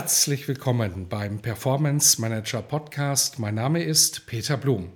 [0.00, 3.38] Herzlich willkommen beim Performance Manager Podcast.
[3.38, 4.92] Mein Name ist Peter Blum.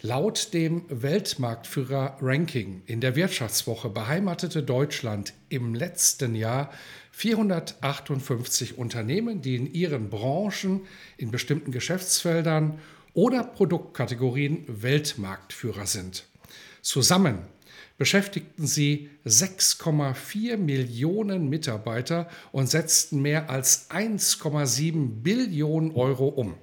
[0.00, 6.72] Laut dem Weltmarktführer Ranking in der Wirtschaftswoche beheimatete Deutschland im letzten Jahr
[7.10, 10.86] 458 Unternehmen, die in ihren Branchen,
[11.18, 12.78] in bestimmten Geschäftsfeldern
[13.12, 16.24] oder Produktkategorien Weltmarktführer sind.
[16.80, 17.40] Zusammen
[18.02, 26.56] beschäftigten sie 6,4 Millionen Mitarbeiter und setzten mehr als 1,7 Billionen Euro um.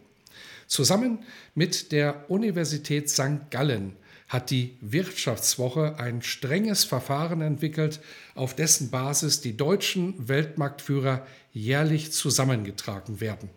[0.67, 1.19] Zusammen
[1.55, 3.49] mit der Universität St.
[3.51, 3.95] Gallen
[4.27, 8.01] hat die Wirtschaftswoche ein strenges Verfahren entwickelt,
[8.35, 13.49] auf dessen Basis die deutschen Weltmarktführer jährlich zusammengetragen werden.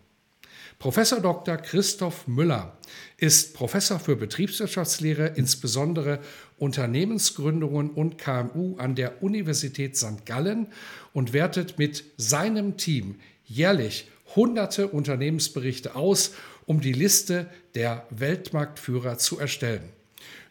[0.83, 1.59] Professor Dr.
[1.59, 2.77] Christoph Müller
[3.17, 6.19] ist Professor für Betriebswirtschaftslehre, insbesondere
[6.59, 10.27] Unternehmensgründungen und KMU an der Universität St.
[10.27, 10.67] Gallen
[11.13, 16.33] und wertet mit seinem Team jährlich hunderte Unternehmensberichte aus,
[16.67, 19.89] um die Liste der Weltmarktführer zu erstellen.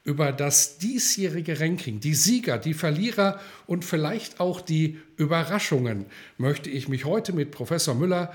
[0.05, 3.37] Über das diesjährige Ranking, die Sieger, die Verlierer
[3.67, 6.05] und vielleicht auch die Überraschungen
[6.37, 8.33] möchte ich mich heute mit Professor Müller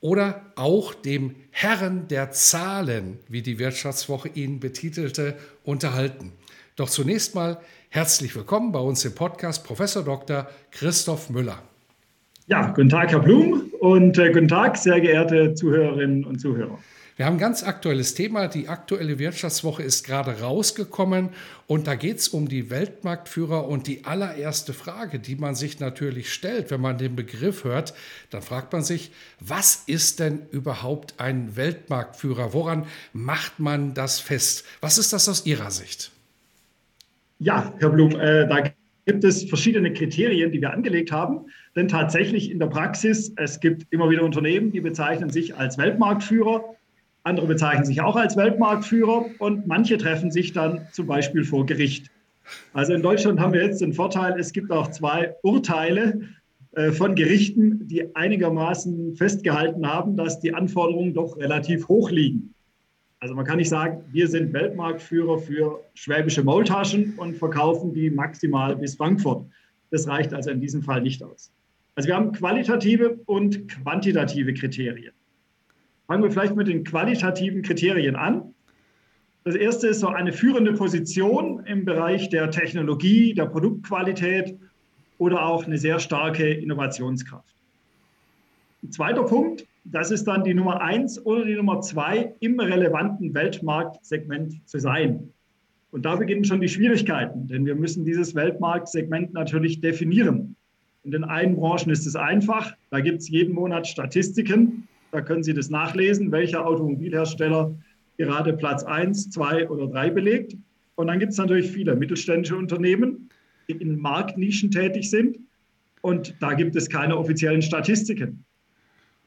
[0.00, 6.32] oder auch dem Herren der Zahlen, wie die Wirtschaftswoche ihn betitelte, unterhalten.
[6.76, 7.58] Doch zunächst mal
[7.90, 10.48] herzlich willkommen bei uns im Podcast Professor Dr.
[10.70, 11.62] Christoph Müller.
[12.46, 16.78] Ja, guten Tag, Herr Blum, und äh, guten Tag, sehr geehrte Zuhörerinnen und Zuhörer.
[17.20, 18.48] Wir haben ein ganz aktuelles Thema.
[18.48, 21.28] Die aktuelle Wirtschaftswoche ist gerade rausgekommen
[21.66, 26.32] und da geht es um die Weltmarktführer und die allererste Frage, die man sich natürlich
[26.32, 27.92] stellt, wenn man den Begriff hört,
[28.30, 32.54] dann fragt man sich, was ist denn überhaupt ein Weltmarktführer?
[32.54, 34.64] Woran macht man das fest?
[34.80, 36.12] Was ist das aus Ihrer Sicht?
[37.38, 38.70] Ja, Herr Blum, äh, da
[39.04, 41.40] gibt es verschiedene Kriterien, die wir angelegt haben.
[41.76, 46.76] Denn tatsächlich in der Praxis, es gibt immer wieder Unternehmen, die bezeichnen sich als Weltmarktführer.
[47.22, 52.10] Andere bezeichnen sich auch als Weltmarktführer und manche treffen sich dann zum Beispiel vor Gericht.
[52.72, 56.20] Also in Deutschland haben wir jetzt den Vorteil, es gibt auch zwei Urteile
[56.72, 62.54] äh, von Gerichten, die einigermaßen festgehalten haben, dass die Anforderungen doch relativ hoch liegen.
[63.20, 68.74] Also man kann nicht sagen, wir sind Weltmarktführer für schwäbische Maultaschen und verkaufen die maximal
[68.76, 69.44] bis Frankfurt.
[69.90, 71.52] Das reicht also in diesem Fall nicht aus.
[71.96, 75.12] Also wir haben qualitative und quantitative Kriterien.
[76.10, 78.52] Fangen wir vielleicht mit den qualitativen Kriterien an.
[79.44, 84.58] Das erste ist so eine führende Position im Bereich der Technologie, der Produktqualität
[85.18, 87.54] oder auch eine sehr starke Innovationskraft.
[88.82, 93.32] Ein zweiter Punkt, das ist dann die Nummer eins oder die Nummer zwei im relevanten
[93.32, 95.28] Weltmarktsegment zu sein.
[95.92, 100.56] Und da beginnen schon die Schwierigkeiten, denn wir müssen dieses Weltmarktsegment natürlich definieren.
[101.04, 105.42] In den einen Branchen ist es einfach, da gibt es jeden Monat Statistiken, da können
[105.42, 107.74] Sie das nachlesen, welcher Automobilhersteller
[108.16, 110.56] gerade Platz 1, 2 oder 3 belegt.
[110.94, 113.30] Und dann gibt es natürlich viele mittelständische Unternehmen,
[113.68, 115.38] die in Marktnischen tätig sind.
[116.02, 118.44] Und da gibt es keine offiziellen Statistiken.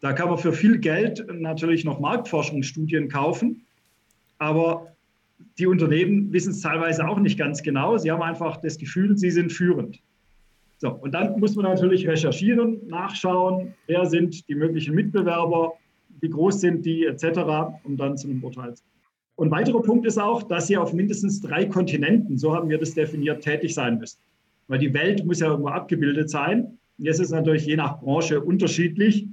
[0.01, 3.65] Da kann man für viel Geld natürlich noch Marktforschungsstudien kaufen.
[4.37, 4.93] Aber
[5.57, 7.97] die Unternehmen wissen es teilweise auch nicht ganz genau.
[7.97, 9.99] Sie haben einfach das Gefühl, sie sind führend.
[10.83, 15.71] So, und dann muss man natürlich recherchieren, nachschauen, wer sind die möglichen Mitbewerber,
[16.19, 17.39] wie groß sind die etc.,
[17.85, 18.93] um dann zu einem Urteil zu kommen.
[19.37, 22.93] Und weiterer Punkt ist auch, dass sie auf mindestens drei Kontinenten, so haben wir das
[22.93, 24.19] definiert, tätig sein müssen.
[24.67, 26.77] Weil die Welt muss ja irgendwo abgebildet sein.
[26.97, 29.25] Jetzt ist es natürlich je nach Branche unterschiedlich.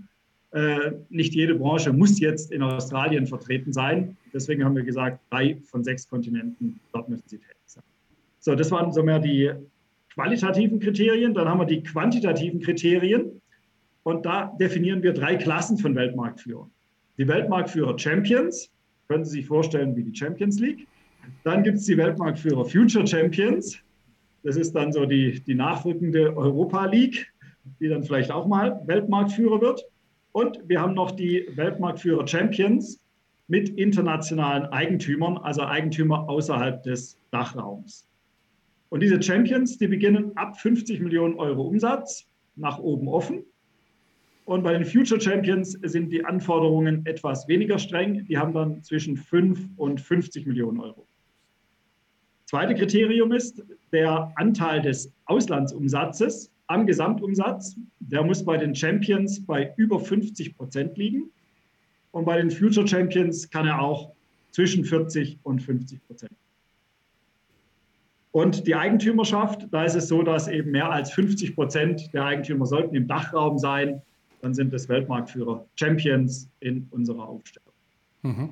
[0.52, 4.16] Äh, nicht jede Branche muss jetzt in Australien vertreten sein.
[4.32, 7.82] Deswegen haben wir gesagt, drei von sechs Kontinenten, dort müssen sie tätig sein.
[8.38, 9.50] So, das waren so mehr die
[10.20, 13.40] qualitativen Kriterien, dann haben wir die quantitativen Kriterien
[14.02, 16.70] und da definieren wir drei Klassen von Weltmarktführern.
[17.16, 18.70] Die Weltmarktführer Champions,
[19.08, 20.86] können Sie sich vorstellen wie die Champions League.
[21.42, 23.78] Dann gibt es die Weltmarktführer Future Champions,
[24.42, 27.32] das ist dann so die, die nachrückende Europa League,
[27.80, 29.84] die dann vielleicht auch mal Weltmarktführer wird.
[30.32, 33.00] Und wir haben noch die Weltmarktführer Champions
[33.48, 38.09] mit internationalen Eigentümern, also Eigentümer außerhalb des Dachraums.
[38.90, 42.26] Und diese Champions, die beginnen ab 50 Millionen Euro Umsatz
[42.56, 43.44] nach oben offen.
[44.44, 48.26] Und bei den Future Champions sind die Anforderungen etwas weniger streng.
[48.26, 51.06] Die haben dann zwischen 5 und 50 Millionen Euro.
[52.46, 57.76] Zweite Kriterium ist der Anteil des Auslandsumsatzes am Gesamtumsatz.
[58.00, 61.30] Der muss bei den Champions bei über 50 Prozent liegen.
[62.10, 64.10] Und bei den Future Champions kann er auch
[64.50, 66.32] zwischen 40 und 50 Prozent.
[68.32, 72.66] Und die Eigentümerschaft, da ist es so, dass eben mehr als 50 Prozent der Eigentümer
[72.66, 74.02] sollten im Dachraum sein.
[74.40, 77.72] Dann sind es Weltmarktführer, Champions in unserer Aufstellung.
[78.22, 78.50] Mhm.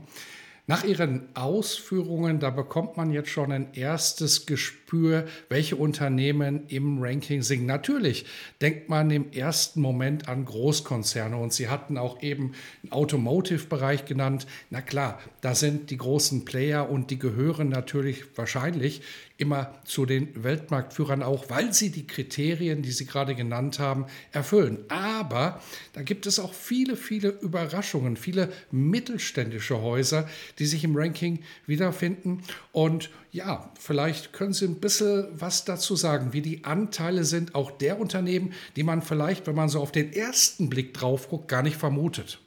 [0.70, 7.40] Nach Ihren Ausführungen, da bekommt man jetzt schon ein erstes Gespür, welche Unternehmen im Ranking
[7.40, 7.64] sind.
[7.64, 8.26] Natürlich
[8.60, 12.52] denkt man im ersten Moment an Großkonzerne und Sie hatten auch eben
[12.82, 14.46] den Automotive-Bereich genannt.
[14.68, 19.00] Na klar, da sind die großen Player und die gehören natürlich wahrscheinlich
[19.38, 24.80] immer zu den Weltmarktführern auch, weil sie die Kriterien, die Sie gerade genannt haben, erfüllen.
[24.88, 25.62] Aber
[25.92, 32.42] da gibt es auch viele, viele Überraschungen, viele mittelständische Häuser, die sich im Ranking wiederfinden.
[32.72, 37.70] Und ja, vielleicht können Sie ein bisschen was dazu sagen, wie die Anteile sind, auch
[37.70, 41.62] der Unternehmen, die man vielleicht, wenn man so auf den ersten Blick drauf guckt, gar
[41.62, 42.40] nicht vermutet.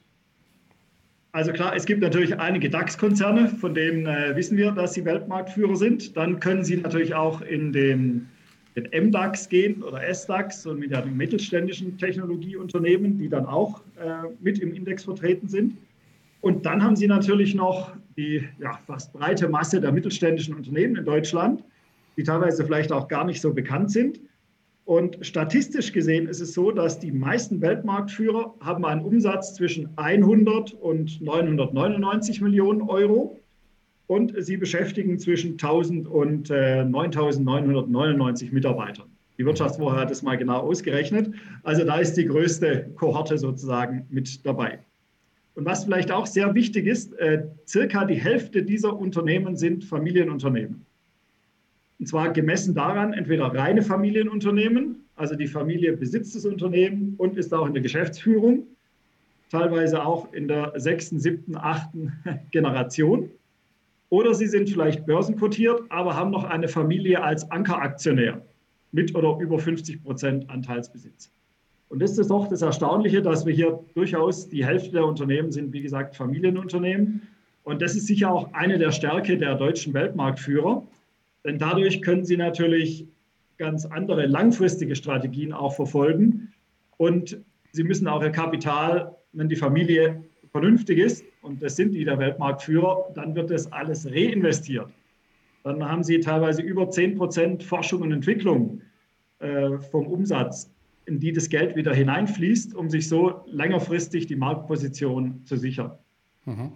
[1.33, 5.77] Also klar, es gibt natürlich einige DAX-Konzerne, von denen äh, wissen wir, dass sie Weltmarktführer
[5.77, 6.17] sind.
[6.17, 8.27] Dann können Sie natürlich auch in den,
[8.75, 14.59] den MDAX gehen oder SDAX und mit den mittelständischen Technologieunternehmen, die dann auch äh, mit
[14.59, 15.77] im Index vertreten sind.
[16.41, 21.05] Und dann haben Sie natürlich noch die ja, fast breite Masse der mittelständischen Unternehmen in
[21.05, 21.63] Deutschland,
[22.17, 24.19] die teilweise vielleicht auch gar nicht so bekannt sind.
[24.85, 30.73] Und statistisch gesehen ist es so, dass die meisten Weltmarktführer haben einen Umsatz zwischen 100
[30.73, 33.39] und 999 Millionen Euro
[34.07, 39.07] und sie beschäftigen zwischen 1000 und äh, 9999 Mitarbeitern.
[39.37, 41.33] Die Wirtschaftswoche hat es mal genau ausgerechnet.
[41.63, 44.79] Also da ist die größte Kohorte sozusagen mit dabei.
[45.55, 50.85] Und was vielleicht auch sehr wichtig ist, äh, circa die Hälfte dieser Unternehmen sind Familienunternehmen.
[52.01, 57.53] Und zwar gemessen daran, entweder reine Familienunternehmen, also die Familie besitzt das Unternehmen und ist
[57.53, 58.63] auch in der Geschäftsführung,
[59.51, 62.11] teilweise auch in der sechsten, siebten, achten
[62.51, 63.29] Generation.
[64.09, 68.41] Oder sie sind vielleicht börsenkotiert, aber haben noch eine Familie als Ankeraktionär
[68.91, 71.29] mit oder über 50 Prozent Anteilsbesitz.
[71.89, 75.71] Und das ist doch das Erstaunliche, dass wir hier durchaus die Hälfte der Unternehmen sind,
[75.71, 77.21] wie gesagt, Familienunternehmen.
[77.63, 80.87] Und das ist sicher auch eine der Stärke der deutschen Weltmarktführer,
[81.43, 83.07] denn dadurch können sie natürlich
[83.57, 86.51] ganz andere langfristige Strategien auch verfolgen.
[86.97, 87.37] Und
[87.71, 92.19] sie müssen auch ihr Kapital, wenn die Familie vernünftig ist, und das sind die der
[92.19, 94.87] Weltmarktführer, dann wird das alles reinvestiert.
[95.63, 98.81] Dann haben sie teilweise über 10 Prozent Forschung und Entwicklung
[99.39, 100.71] äh, vom Umsatz,
[101.05, 105.91] in die das Geld wieder hineinfließt, um sich so längerfristig die Marktposition zu sichern.
[106.45, 106.71] Mhm.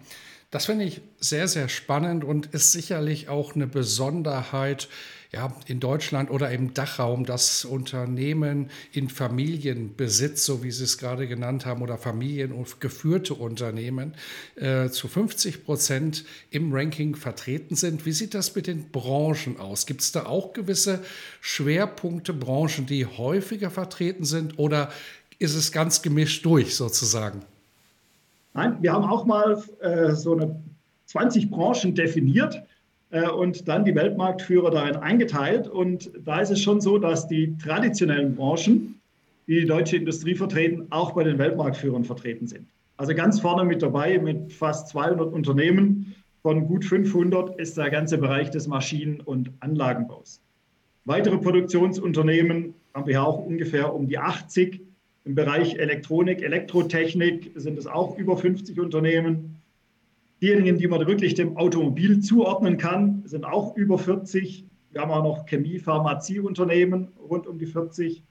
[0.51, 4.87] Das finde ich sehr, sehr spannend und ist sicherlich auch eine Besonderheit
[5.35, 11.27] ja, in Deutschland oder im Dachraum, dass Unternehmen in Familienbesitz, so wie Sie es gerade
[11.27, 14.13] genannt haben, oder Familien- und geführte Unternehmen
[14.55, 18.05] äh, zu 50 Prozent im Ranking vertreten sind.
[18.05, 19.85] Wie sieht das mit den Branchen aus?
[19.85, 21.03] Gibt es da auch gewisse
[21.41, 24.89] Schwerpunkte, Branchen, die häufiger vertreten sind oder
[25.37, 27.41] ist es ganz gemischt durch sozusagen?
[28.55, 30.55] Nein, wir haben auch mal äh, so eine
[31.07, 32.63] 20 Branchen definiert
[33.11, 35.67] äh, und dann die Weltmarktführer darin eingeteilt.
[35.67, 39.01] Und da ist es schon so, dass die traditionellen Branchen,
[39.47, 42.65] die die deutsche Industrie vertreten, auch bei den Weltmarktführern vertreten sind.
[42.95, 46.15] Also ganz vorne mit dabei mit fast 200 Unternehmen.
[46.41, 50.39] Von gut 500 ist der ganze Bereich des Maschinen- und Anlagenbaus.
[51.03, 54.79] Weitere Produktionsunternehmen haben wir auch ungefähr um die 80
[55.25, 59.55] im Bereich Elektronik, Elektrotechnik sind es auch über 50 Unternehmen.
[60.41, 64.65] Diejenigen, die man wirklich dem Automobil zuordnen kann, sind auch über 40.
[64.91, 68.21] Wir haben auch noch Chemie, Pharmazieunternehmen rund um die 40.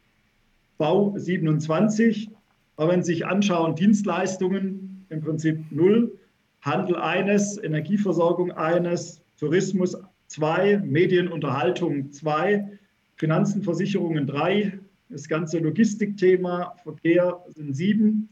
[0.78, 2.30] Bau 27.
[2.76, 6.16] Aber wenn Sie sich anschauen, Dienstleistungen im Prinzip null,
[6.62, 9.96] Handel eines, Energieversorgung eines, Tourismus
[10.28, 12.78] zwei, Medienunterhaltung zwei,
[13.16, 14.78] Finanzen, Versicherungen drei,
[15.14, 18.28] das ganze Logistikthema, Verkehr sind sieben.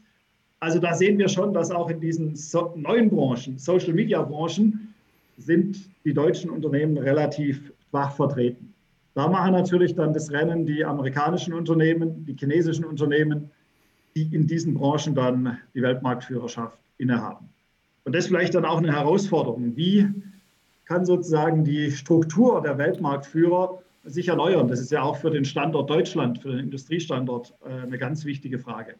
[0.59, 4.93] Also da sehen wir schon, dass auch in diesen so neuen Branchen, Social-Media-Branchen,
[5.37, 8.73] sind die deutschen Unternehmen relativ schwach vertreten.
[9.15, 13.49] Da machen natürlich dann das Rennen die amerikanischen Unternehmen, die chinesischen Unternehmen,
[14.15, 17.47] die in diesen Branchen dann die Weltmarktführerschaft innehaben.
[18.03, 19.77] Und das ist vielleicht dann auch eine Herausforderung.
[19.77, 20.09] Wie
[20.85, 24.67] kann sozusagen die Struktur der Weltmarktführer sich erneuern?
[24.67, 28.59] Das ist ja auch für den Standort Deutschland, für den Industriestandort äh, eine ganz wichtige
[28.59, 28.95] Frage.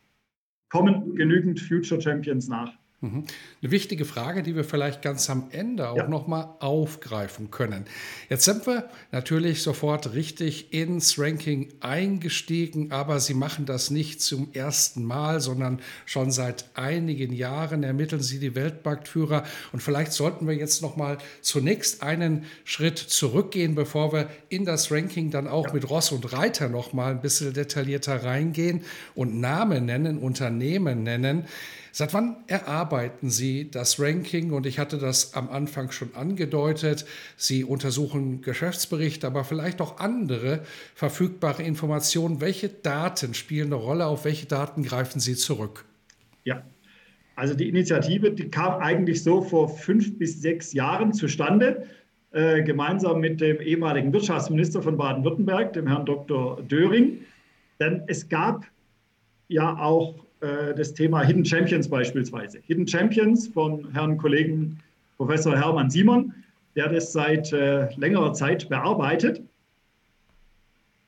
[0.69, 2.73] Kommen genügend Future Champions nach?
[3.03, 3.25] Mhm.
[3.61, 6.07] Eine wichtige Frage, die wir vielleicht ganz am Ende auch ja.
[6.07, 7.83] nochmal aufgreifen können.
[8.29, 14.53] Jetzt sind wir natürlich sofort richtig ins Ranking eingestiegen, aber Sie machen das nicht zum
[14.53, 19.43] ersten Mal, sondern schon seit einigen Jahren ermitteln Sie die Weltmarktführer.
[19.73, 25.29] Und vielleicht sollten wir jetzt nochmal zunächst einen Schritt zurückgehen, bevor wir in das Ranking
[25.29, 25.73] dann auch ja.
[25.73, 31.47] mit Ross und Reiter nochmal ein bisschen detaillierter reingehen und Namen nennen, Unternehmen nennen.
[31.95, 34.51] Seit wann erarbeiten Sie das Ranking?
[34.51, 37.05] Und ich hatte das am Anfang schon angedeutet.
[37.37, 40.61] Sie untersuchen Geschäftsberichte, aber vielleicht auch andere
[40.95, 42.41] verfügbare Informationen.
[42.41, 44.07] Welche Daten spielen eine Rolle?
[44.07, 45.85] Auf welche Daten greifen Sie zurück?
[46.45, 46.63] Ja,
[47.35, 51.85] also die Initiative, die kam eigentlich so vor fünf bis sechs Jahren zustande,
[52.31, 56.59] äh, gemeinsam mit dem ehemaligen Wirtschaftsminister von Baden-Württemberg, dem Herrn Dr.
[56.63, 57.19] Döring.
[57.79, 58.65] Denn es gab
[59.47, 60.15] ja auch
[60.75, 62.59] das Thema Hidden Champions beispielsweise.
[62.65, 64.79] Hidden Champions von Herrn Kollegen
[65.17, 66.33] Professor Hermann Simon,
[66.75, 69.41] der das seit äh, längerer Zeit bearbeitet.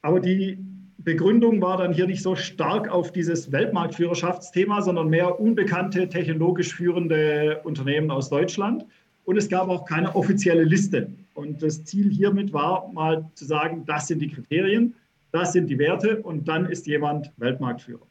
[0.01, 0.57] Aber die
[0.99, 7.61] Begründung war dann hier nicht so stark auf dieses Weltmarktführerschaftsthema, sondern mehr unbekannte technologisch führende
[7.63, 8.85] Unternehmen aus Deutschland.
[9.25, 11.09] Und es gab auch keine offizielle Liste.
[11.33, 14.93] Und das Ziel hiermit war mal zu sagen, das sind die Kriterien,
[15.31, 18.05] das sind die Werte und dann ist jemand Weltmarktführer.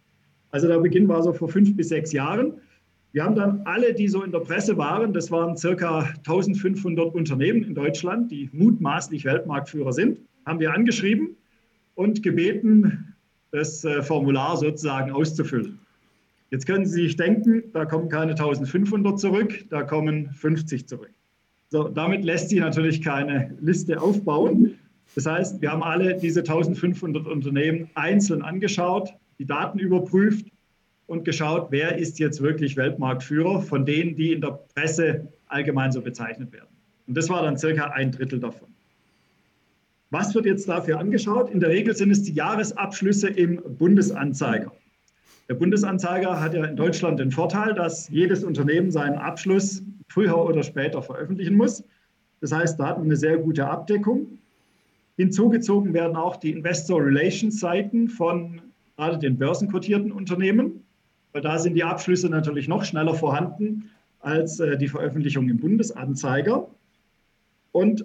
[0.54, 2.52] Also der Beginn war so vor fünf bis sechs Jahren.
[3.10, 7.64] Wir haben dann alle, die so in der Presse waren, das waren circa 1500 Unternehmen
[7.64, 11.30] in Deutschland, die mutmaßlich Weltmarktführer sind, haben wir angeschrieben
[11.96, 13.16] und gebeten,
[13.50, 15.80] das äh, Formular sozusagen auszufüllen.
[16.52, 21.10] Jetzt können Sie sich denken, da kommen keine 1500 zurück, da kommen 50 zurück.
[21.70, 24.78] So, damit lässt sich natürlich keine Liste aufbauen.
[25.16, 30.46] Das heißt, wir haben alle diese 1500 Unternehmen einzeln angeschaut, die Daten überprüft
[31.06, 36.00] und geschaut, wer ist jetzt wirklich Weltmarktführer von denen, die in der Presse allgemein so
[36.00, 36.68] bezeichnet werden.
[37.06, 38.68] Und das war dann circa ein Drittel davon.
[40.10, 41.50] Was wird jetzt dafür angeschaut?
[41.50, 44.72] In der Regel sind es die Jahresabschlüsse im Bundesanzeiger.
[45.48, 50.62] Der Bundesanzeiger hat ja in Deutschland den Vorteil, dass jedes Unternehmen seinen Abschluss früher oder
[50.62, 51.84] später veröffentlichen muss.
[52.40, 54.38] Das heißt, da hat man eine sehr gute Abdeckung.
[55.16, 58.60] Hinzugezogen werden auch die Investor Relations Seiten von
[58.96, 60.84] gerade den börsenkotierten Unternehmen,
[61.32, 66.68] weil da sind die Abschlüsse natürlich noch schneller vorhanden als äh, die Veröffentlichung im Bundesanzeiger.
[67.72, 68.04] Und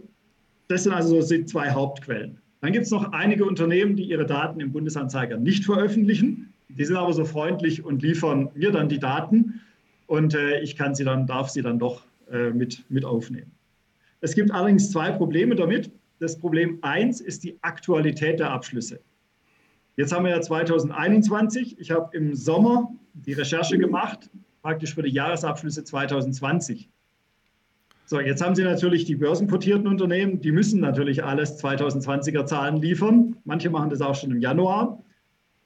[0.68, 2.40] das sind also so zwei Hauptquellen.
[2.62, 6.54] Dann gibt es noch einige Unternehmen, die ihre Daten im Bundesanzeiger nicht veröffentlichen.
[6.68, 9.62] Die sind aber so freundlich und liefern mir dann die Daten
[10.08, 13.52] und äh, ich kann sie dann, darf sie dann doch äh, mit, mit aufnehmen.
[14.22, 15.92] Es gibt allerdings zwei Probleme damit.
[16.20, 19.00] Das Problem eins ist die Aktualität der Abschlüsse.
[20.00, 21.78] Jetzt haben wir ja 2021.
[21.78, 24.30] Ich habe im Sommer die Recherche gemacht,
[24.62, 26.88] praktisch für die Jahresabschlüsse 2020.
[28.06, 33.36] So, jetzt haben Sie natürlich die börsenkotierten Unternehmen, die müssen natürlich alles 2020er Zahlen liefern.
[33.44, 35.04] Manche machen das auch schon im Januar.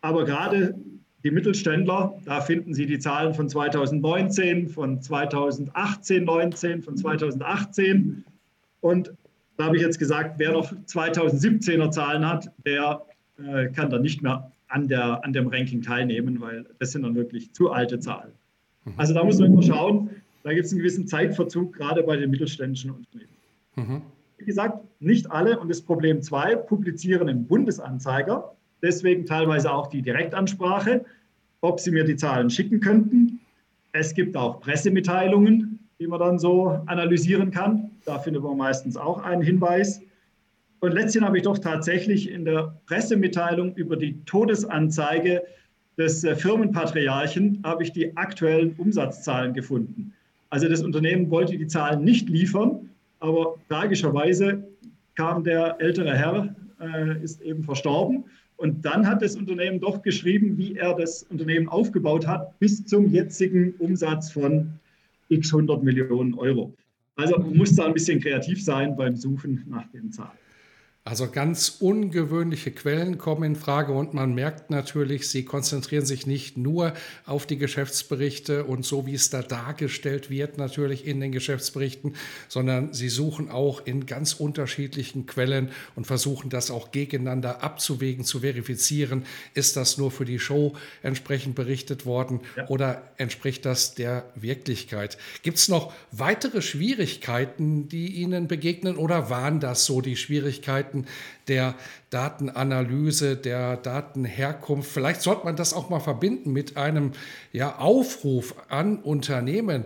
[0.02, 0.80] Aber gerade
[1.24, 8.26] die Mittelständler, da finden Sie die Zahlen von 2019, von 2018, 19, von 2018.
[8.82, 9.14] Und
[9.58, 13.06] da habe ich jetzt gesagt, wer noch 2017er Zahlen hat, der
[13.38, 17.16] äh, kann dann nicht mehr an, der, an dem Ranking teilnehmen, weil das sind dann
[17.16, 18.32] wirklich zu alte Zahlen.
[18.86, 18.94] Mhm.
[18.98, 20.10] Also da muss man immer schauen,
[20.44, 23.30] da gibt es einen gewissen Zeitverzug, gerade bei den mittelständischen Unternehmen.
[23.76, 24.02] Mhm.
[24.38, 30.02] Wie gesagt, nicht alle, und das Problem zwei, publizieren im Bundesanzeiger, deswegen teilweise auch die
[30.02, 31.06] Direktansprache,
[31.62, 33.40] ob sie mir die Zahlen schicken könnten.
[33.94, 37.92] Es gibt auch Pressemitteilungen, die man dann so analysieren kann.
[38.06, 40.02] Da findet man meistens auch einen Hinweis.
[40.84, 45.42] Und letztens habe ich doch tatsächlich in der Pressemitteilung über die Todesanzeige
[45.98, 50.12] des äh, Firmenpatriarchen habe ich die aktuellen Umsatzzahlen gefunden.
[50.50, 52.90] Also das Unternehmen wollte die Zahlen nicht liefern,
[53.22, 54.62] aber tragischerweise
[55.16, 58.26] kam der ältere Herr, äh, ist eben verstorben.
[58.58, 63.08] Und dann hat das Unternehmen doch geschrieben, wie er das Unternehmen aufgebaut hat, bis zum
[63.10, 64.74] jetzigen Umsatz von
[65.30, 66.74] x 100 Millionen Euro.
[67.16, 70.43] Also man muss da ein bisschen kreativ sein beim Suchen nach den Zahlen.
[71.06, 76.56] Also ganz ungewöhnliche Quellen kommen in Frage und man merkt natürlich, sie konzentrieren sich nicht
[76.56, 76.94] nur
[77.26, 82.16] auf die Geschäftsberichte und so wie es da dargestellt wird, natürlich in den Geschäftsberichten,
[82.48, 88.40] sondern sie suchen auch in ganz unterschiedlichen Quellen und versuchen das auch gegeneinander abzuwägen, zu
[88.40, 89.26] verifizieren.
[89.56, 92.70] Ist das nur für die Show entsprechend berichtet worden ja.
[92.70, 95.18] oder entspricht das der Wirklichkeit?
[95.42, 100.93] Gibt es noch weitere Schwierigkeiten, die Ihnen begegnen oder waren das so die Schwierigkeiten?
[100.94, 101.06] Möglichkeiten
[101.48, 101.76] der
[102.10, 104.90] Datenanalyse, der Datenherkunft.
[104.92, 107.12] Vielleicht sollte man das auch mal verbinden mit einem
[107.52, 109.86] ja, Aufruf an Unternehmen.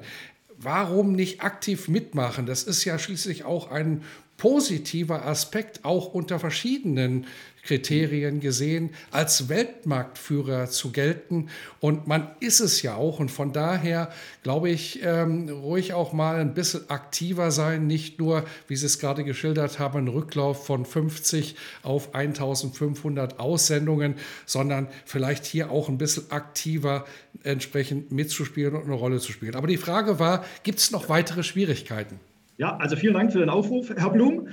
[0.57, 2.45] Warum nicht aktiv mitmachen?
[2.45, 4.03] Das ist ja schließlich auch ein
[4.37, 7.25] positiver Aspekt, auch unter verschiedenen
[7.67, 11.49] Kriterien gesehen, als Weltmarktführer zu gelten.
[11.81, 13.19] Und man ist es ja auch.
[13.19, 14.09] Und von daher
[14.41, 18.99] glaube ich, ähm, ruhig auch mal ein bisschen aktiver sein, nicht nur, wie Sie es
[18.99, 24.15] gerade geschildert haben, ein Rücklauf von 50 auf 1500 Aussendungen,
[24.45, 27.05] sondern vielleicht hier auch ein bisschen aktiver
[27.43, 29.55] entsprechend mitzuspielen und eine Rolle zu spielen.
[29.55, 32.19] Aber die Frage war, gibt es noch weitere Schwierigkeiten?
[32.57, 34.47] Ja, also vielen Dank für den Aufruf, Herr Blum.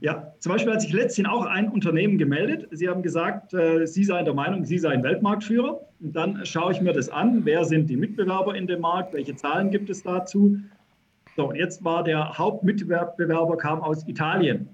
[0.00, 2.68] Ja, zum Beispiel hat sich letztens auch ein Unternehmen gemeldet.
[2.70, 5.80] Sie haben gesagt, äh, Sie seien der Meinung, Sie seien Weltmarktführer.
[5.98, 7.44] Und dann schaue ich mir das an.
[7.44, 9.12] Wer sind die Mitbewerber in dem Markt?
[9.12, 10.56] Welche Zahlen gibt es dazu?
[11.34, 14.68] So, und jetzt war der Hauptmitbewerber kam aus Italien.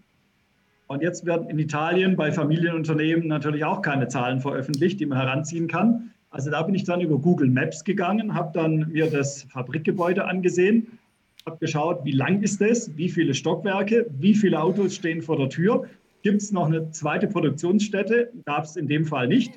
[0.87, 5.69] Und jetzt werden in Italien bei Familienunternehmen natürlich auch keine Zahlen veröffentlicht, die man heranziehen
[5.69, 6.11] kann.
[6.29, 10.99] Also da bin ich dann über Google Maps gegangen, habe dann mir das Fabrikgebäude angesehen
[11.47, 15.51] habe geschaut, wie lang ist es, wie viele Stockwerke, wie viele Autos stehen vor der
[15.51, 15.85] Tür.
[16.23, 18.33] Gibt es noch eine zweite Produktionsstätte?
[18.47, 19.53] Gab es in dem Fall nicht.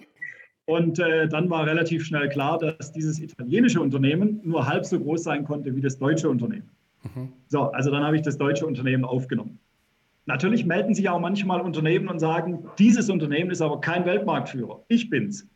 [0.65, 5.23] Und äh, dann war relativ schnell klar, dass dieses italienische Unternehmen nur halb so groß
[5.23, 6.69] sein konnte wie das deutsche Unternehmen.
[7.03, 7.29] Mhm.
[7.47, 9.59] So, also dann habe ich das deutsche Unternehmen aufgenommen.
[10.25, 14.83] Natürlich melden sich auch manchmal Unternehmen und sagen, dieses Unternehmen ist aber kein Weltmarktführer.
[14.89, 15.47] Ich bin's.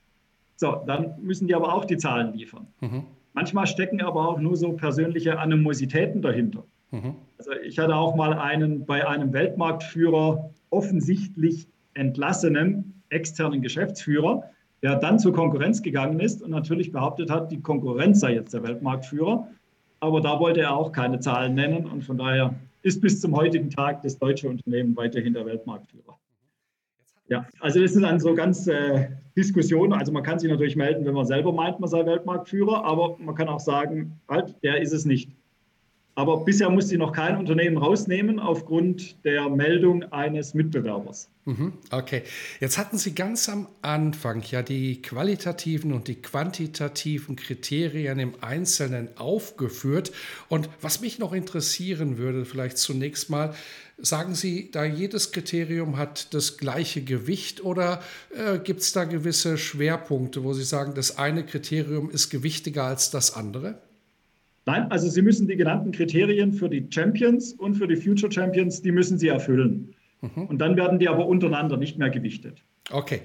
[0.56, 2.68] So, dann müssen die aber auch die Zahlen liefern.
[2.80, 3.04] Mhm.
[3.34, 6.64] Manchmal stecken aber auch nur so persönliche Animositäten dahinter.
[6.92, 7.16] Mhm.
[7.38, 14.44] Also ich hatte auch mal einen bei einem Weltmarktführer offensichtlich entlassenen externen Geschäftsführer,
[14.82, 18.64] der dann zur Konkurrenz gegangen ist und natürlich behauptet hat, die Konkurrenz sei jetzt der
[18.64, 19.48] Weltmarktführer.
[20.00, 23.70] Aber da wollte er auch keine Zahlen nennen und von daher ist bis zum heutigen
[23.70, 26.18] Tag das deutsche Unternehmen weiterhin der Weltmarktführer.
[27.32, 29.08] Ja, also das sind dann so ganz äh,
[29.38, 29.94] Diskussionen.
[29.94, 33.36] Also man kann sich natürlich melden, wenn man selber meint, man sei Weltmarktführer, aber man
[33.36, 35.32] kann auch sagen, halt, der ist es nicht.
[36.22, 41.32] Aber bisher musste ich noch kein Unternehmen rausnehmen aufgrund der Meldung eines Mitbewerbers.
[41.46, 42.22] Mhm, okay,
[42.60, 49.10] jetzt hatten Sie ganz am Anfang ja die qualitativen und die quantitativen Kriterien im Einzelnen
[49.18, 50.12] aufgeführt.
[50.48, 53.56] Und was mich noch interessieren würde, vielleicht zunächst mal,
[53.98, 59.58] sagen Sie, da jedes Kriterium hat das gleiche Gewicht oder äh, gibt es da gewisse
[59.58, 63.82] Schwerpunkte, wo Sie sagen, das eine Kriterium ist gewichtiger als das andere?
[64.66, 68.82] Nein, also Sie müssen die genannten Kriterien für die Champions und für die Future Champions,
[68.82, 69.96] die müssen Sie erfüllen.
[70.22, 70.46] Mhm.
[70.46, 72.64] Und dann werden die aber untereinander nicht mehr gewichtet.
[72.92, 73.22] Okay.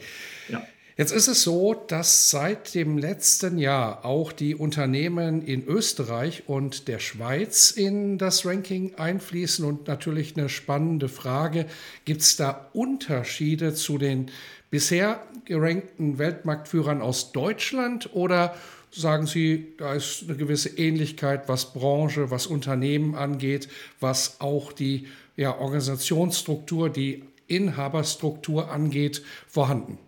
[0.49, 0.63] Ja.
[0.99, 6.89] Jetzt ist es so, dass seit dem letzten Jahr auch die Unternehmen in Österreich und
[6.89, 9.63] der Schweiz in das Ranking einfließen.
[9.63, 11.67] Und natürlich eine spannende Frage,
[12.07, 14.31] gibt es da Unterschiede zu den
[14.71, 18.55] bisher gerankten Weltmarktführern aus Deutschland oder
[18.97, 23.69] sagen Sie, da ist eine gewisse Ähnlichkeit, was Branche, was Unternehmen angeht,
[24.01, 25.07] was auch die
[25.37, 29.99] ja, Organisationsstruktur, die Inhaberstruktur angeht, vorhanden?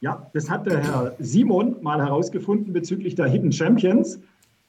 [0.00, 4.18] Ja, das hat der Herr Simon mal herausgefunden bezüglich der Hidden Champions,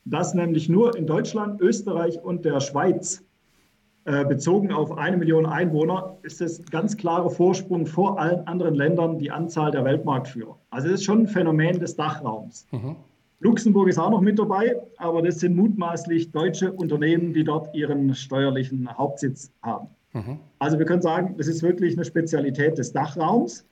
[0.05, 3.21] dass nämlich nur in Deutschland, Österreich und der Schweiz
[4.05, 9.31] bezogen auf eine Million Einwohner ist es ganz klarer Vorsprung vor allen anderen Ländern die
[9.31, 10.59] Anzahl der Weltmarktführer.
[10.69, 12.67] Also das ist schon ein Phänomen des Dachraums.
[12.71, 12.95] Mhm.
[13.39, 18.13] Luxemburg ist auch noch mit dabei, aber das sind mutmaßlich deutsche Unternehmen, die dort ihren
[18.13, 19.87] steuerlichen Hauptsitz haben.
[20.13, 20.39] Mhm.
[20.59, 23.65] Also wir können sagen, das ist wirklich eine Spezialität des Dachraums.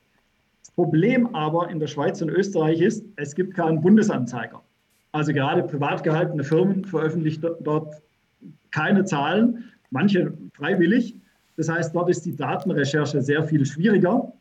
[0.60, 4.62] Das Problem aber in der Schweiz und Österreich ist, es gibt keinen Bundesanzeiger.
[5.12, 8.02] Also gerade privat gehaltene Firmen veröffentlichen dort
[8.70, 11.16] keine Zahlen manche freiwillig.
[11.56, 14.32] Das heißt, dort ist die Datenrecherche sehr viel schwieriger.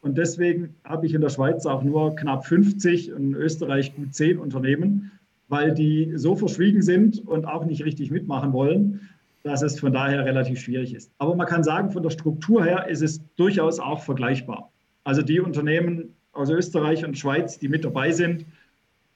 [0.00, 4.12] Und deswegen habe ich in der Schweiz auch nur knapp 50 und in Österreich gut
[4.12, 5.12] 10 Unternehmen,
[5.48, 9.08] weil die so verschwiegen sind und auch nicht richtig mitmachen wollen,
[9.44, 11.12] dass es von daher relativ schwierig ist.
[11.18, 14.72] Aber man kann sagen, von der Struktur her ist es durchaus auch vergleichbar.
[15.04, 18.46] Also die Unternehmen aus Österreich und Schweiz, die mit dabei sind,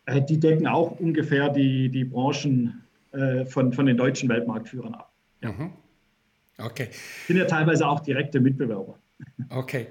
[0.05, 2.83] äh, die decken auch ungefähr die, die Branchen
[3.13, 5.11] äh, von, von den deutschen Weltmarktführern ab.
[5.43, 5.53] Ja.
[5.53, 5.71] Mhm.
[6.59, 6.89] Okay.
[7.27, 8.99] Sind ja teilweise auch direkte Mitbewerber.
[9.51, 9.87] Okay.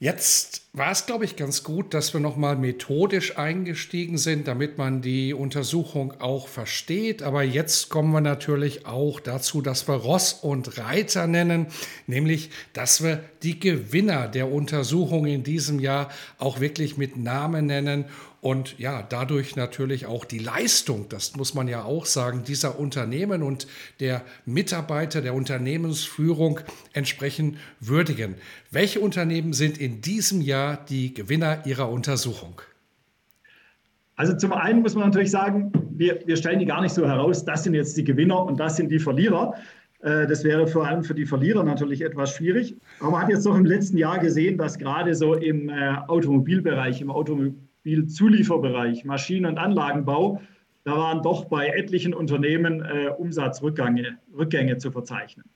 [0.00, 5.00] Jetzt war es, glaube ich, ganz gut, dass wir nochmal methodisch eingestiegen sind, damit man
[5.00, 7.22] die Untersuchung auch versteht.
[7.22, 11.68] Aber jetzt kommen wir natürlich auch dazu, dass wir Ross und Reiter nennen,
[12.06, 18.04] nämlich, dass wir die Gewinner der Untersuchung in diesem Jahr auch wirklich mit Namen nennen
[18.44, 23.42] und ja, dadurch natürlich auch die Leistung, das muss man ja auch sagen, dieser Unternehmen
[23.42, 23.66] und
[24.00, 26.60] der Mitarbeiter der Unternehmensführung
[26.92, 28.34] entsprechend würdigen.
[28.70, 32.60] Welche Unternehmen sind in diesem Jahr die Gewinner Ihrer Untersuchung?
[34.16, 37.46] Also zum einen muss man natürlich sagen, wir, wir stellen die gar nicht so heraus,
[37.46, 39.54] das sind jetzt die Gewinner und das sind die Verlierer.
[40.02, 42.76] Äh, das wäre vor allem für die Verlierer natürlich etwas schwierig.
[43.00, 47.00] Aber man hat jetzt doch im letzten Jahr gesehen, dass gerade so im äh, Automobilbereich,
[47.84, 50.40] im Automobilzulieferbereich, Maschinen- und Anlagenbau,
[50.84, 55.46] da waren doch bei etlichen Unternehmen äh, Umsatzrückgänge Rückgänge zu verzeichnen.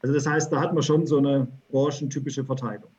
[0.00, 2.90] Also das heißt, da hat man schon so eine branchentypische Verteilung.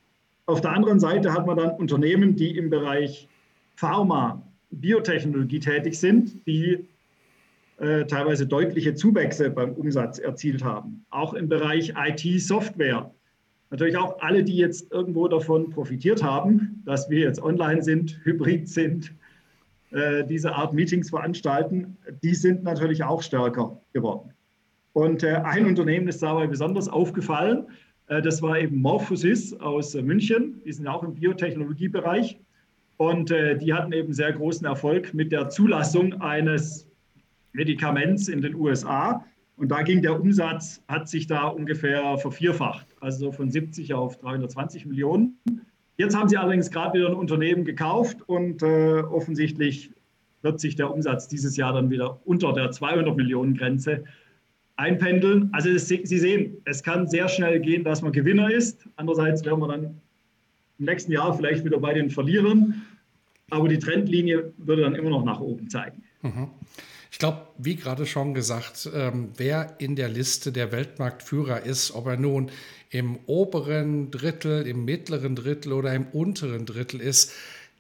[0.46, 3.28] Auf der anderen Seite hat man dann Unternehmen, die im Bereich
[3.76, 6.86] Pharma, Biotechnologie tätig sind, die
[7.78, 11.06] äh, teilweise deutliche Zuwächse beim Umsatz erzielt haben.
[11.10, 13.12] Auch im Bereich IT-Software.
[13.72, 18.68] Natürlich auch alle, die jetzt irgendwo davon profitiert haben, dass wir jetzt online sind, hybrid
[18.68, 19.14] sind,
[19.92, 24.32] äh, diese Art Meetings veranstalten, die sind natürlich auch stärker geworden.
[24.94, 27.68] Und äh, ein Unternehmen ist dabei besonders aufgefallen.
[28.08, 30.62] Äh, das war eben Morphosis aus München.
[30.64, 32.40] Die sind auch im Biotechnologiebereich.
[32.98, 36.86] Und die hatten eben sehr großen Erfolg mit der Zulassung eines
[37.54, 39.24] Medikaments in den USA.
[39.60, 44.86] Und da ging der Umsatz, hat sich da ungefähr vervierfacht, also von 70 auf 320
[44.86, 45.38] Millionen.
[45.98, 49.92] Jetzt haben sie allerdings gerade wieder ein Unternehmen gekauft und äh, offensichtlich
[50.44, 54.06] wird sich der Umsatz dieses Jahr dann wieder unter der 200 Millionen Grenze
[54.78, 55.50] einpendeln.
[55.52, 58.88] Also es, Sie sehen, es kann sehr schnell gehen, dass man Gewinner ist.
[58.96, 59.84] Andererseits werden wir dann
[60.80, 62.82] im nächsten Jahr vielleicht wieder bei den Verlierern.
[63.50, 66.02] Aber die Trendlinie würde dann immer noch nach oben zeigen.
[66.22, 66.48] Mhm.
[67.12, 72.08] Ich glaube, wie gerade schon gesagt, ähm, wer in der Liste der Weltmarktführer ist, ob
[72.08, 72.52] er nun
[72.92, 77.32] im oberen Drittel, im mittleren Drittel oder im unteren Drittel ist,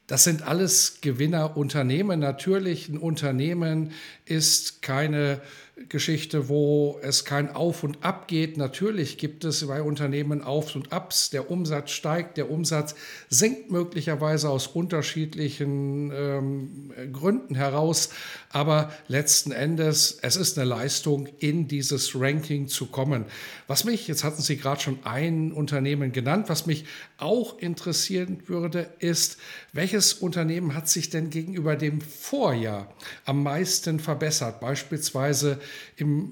[0.07, 2.19] das sind alles Gewinnerunternehmen.
[2.19, 3.91] Natürlich, ein Unternehmen
[4.25, 5.39] ist keine
[5.87, 8.57] Geschichte, wo es kein Auf und Ab geht.
[8.57, 11.29] Natürlich gibt es bei Unternehmen Auf und Abs.
[11.29, 12.95] Der Umsatz steigt, der Umsatz
[13.29, 18.09] sinkt möglicherweise aus unterschiedlichen ähm, Gründen heraus.
[18.49, 23.25] Aber letzten Endes, es ist eine Leistung, in dieses Ranking zu kommen.
[23.67, 26.85] Was mich, jetzt hatten Sie gerade schon ein Unternehmen genannt, was mich
[27.17, 29.37] auch interessieren würde, ist,
[29.71, 32.93] welches Unternehmen hat sich denn gegenüber dem Vorjahr
[33.25, 34.59] am meisten verbessert?
[34.59, 35.59] Beispielsweise
[35.97, 36.31] im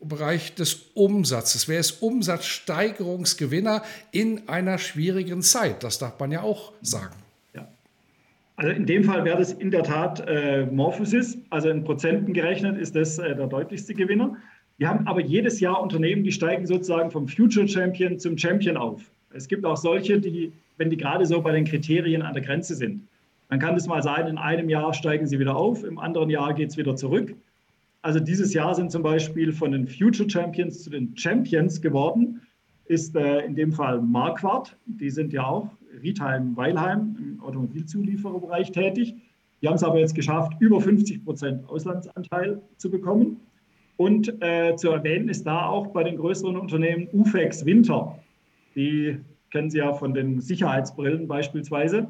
[0.00, 1.68] Bereich des Umsatzes.
[1.68, 5.82] Wer ist Umsatzsteigerungsgewinner in einer schwierigen Zeit?
[5.82, 7.16] Das darf man ja auch sagen.
[7.54, 7.68] Ja.
[8.56, 11.38] Also in dem Fall wäre das in der Tat äh, Morphosis.
[11.50, 14.36] Also in Prozenten gerechnet ist das äh, der deutlichste Gewinner.
[14.78, 19.02] Wir haben aber jedes Jahr Unternehmen, die steigen sozusagen vom Future Champion zum Champion auf.
[19.32, 22.76] Es gibt auch solche, die, wenn die gerade so bei den Kriterien an der Grenze
[22.76, 23.02] sind,
[23.48, 26.54] dann kann es mal sein, in einem Jahr steigen sie wieder auf, im anderen Jahr
[26.54, 27.34] geht es wieder zurück.
[28.08, 32.40] Also dieses Jahr sind zum Beispiel von den Future Champions zu den Champions geworden,
[32.86, 34.78] ist äh, in dem Fall Marquardt.
[34.86, 35.68] Die sind ja auch
[36.02, 39.14] Riedheim-Weilheim im Automobilzuliefererbereich tätig.
[39.60, 43.40] Die haben es aber jetzt geschafft, über 50 Prozent Auslandsanteil zu bekommen.
[43.98, 48.18] Und äh, zu erwähnen ist da auch bei den größeren Unternehmen UFEX Winter.
[48.74, 49.18] Die
[49.50, 52.08] kennen Sie ja von den Sicherheitsbrillen beispielsweise.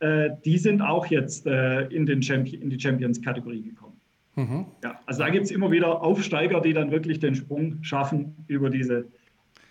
[0.00, 2.20] Äh, die sind auch jetzt äh, in, in
[2.68, 3.91] die Champions-Kategorie gekommen.
[4.34, 4.66] Mhm.
[4.82, 8.70] Ja, also da gibt es immer wieder Aufsteiger, die dann wirklich den Sprung schaffen über
[8.70, 9.06] diese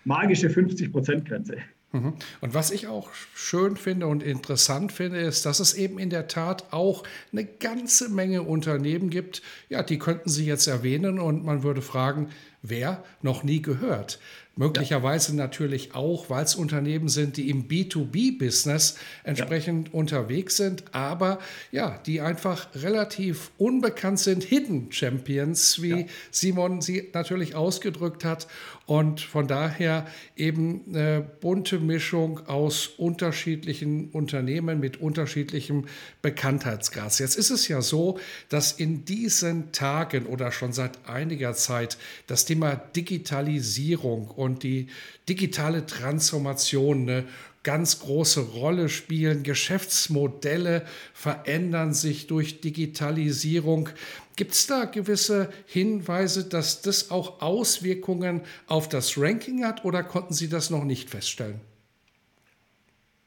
[0.06, 1.58] magische 50-Prozent-Grenze.
[1.93, 2.13] Mhm.
[2.39, 6.28] Und was ich auch schön finde und interessant finde, ist, dass es eben in der
[6.28, 11.63] Tat auch eine ganze Menge Unternehmen gibt, ja, die könnten Sie jetzt erwähnen und man
[11.63, 12.30] würde fragen,
[12.62, 14.19] wer noch nie gehört.
[14.58, 15.38] Möglicherweise ja.
[15.38, 19.93] natürlich auch, weil es Unternehmen sind, die im B2B-Business entsprechend ja.
[19.93, 21.39] unterwegs sind, aber
[21.71, 26.06] ja, die einfach relativ unbekannt sind, Hidden Champions, wie ja.
[26.32, 28.47] Simon sie natürlich ausgedrückt hat.
[28.88, 35.86] Und von daher eben eine bunte Mischung aus unterschiedlichen Unternehmen mit unterschiedlichem
[36.21, 37.17] Bekanntheitsgrad.
[37.17, 38.19] Jetzt ist es ja so,
[38.50, 41.97] dass in diesen Tagen oder schon seit einiger Zeit
[42.28, 44.88] das Thema Digitalisierung und die
[45.30, 47.24] digitale Transformation eine
[47.64, 49.44] ganz große Rolle spielen.
[49.44, 50.84] Geschäftsmodelle
[51.14, 53.88] verändern sich durch Digitalisierung.
[54.36, 60.34] Gibt es da gewisse Hinweise, dass das auch Auswirkungen auf das Ranking hat oder konnten
[60.34, 61.62] Sie das noch nicht feststellen?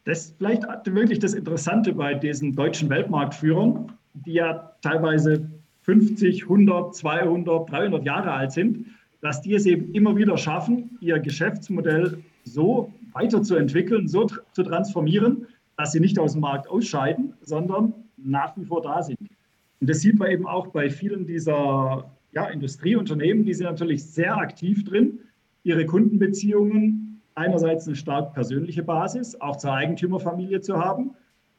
[0.05, 5.49] Das ist vielleicht wirklich das Interessante bei diesen deutschen Weltmarktführern, die ja teilweise
[5.85, 8.87] 50, 100, 200, 300 Jahre alt sind,
[9.25, 15.47] dass die es eben immer wieder schaffen, ihr Geschäftsmodell so weiterzuentwickeln, so zu transformieren,
[15.79, 19.19] dass sie nicht aus dem Markt ausscheiden, sondern nach wie vor da sind.
[19.81, 24.37] Und das sieht man eben auch bei vielen dieser ja, Industrieunternehmen, die sind natürlich sehr
[24.37, 25.21] aktiv drin,
[25.63, 31.13] ihre Kundenbeziehungen einerseits eine stark persönliche Basis, auch zur Eigentümerfamilie zu haben,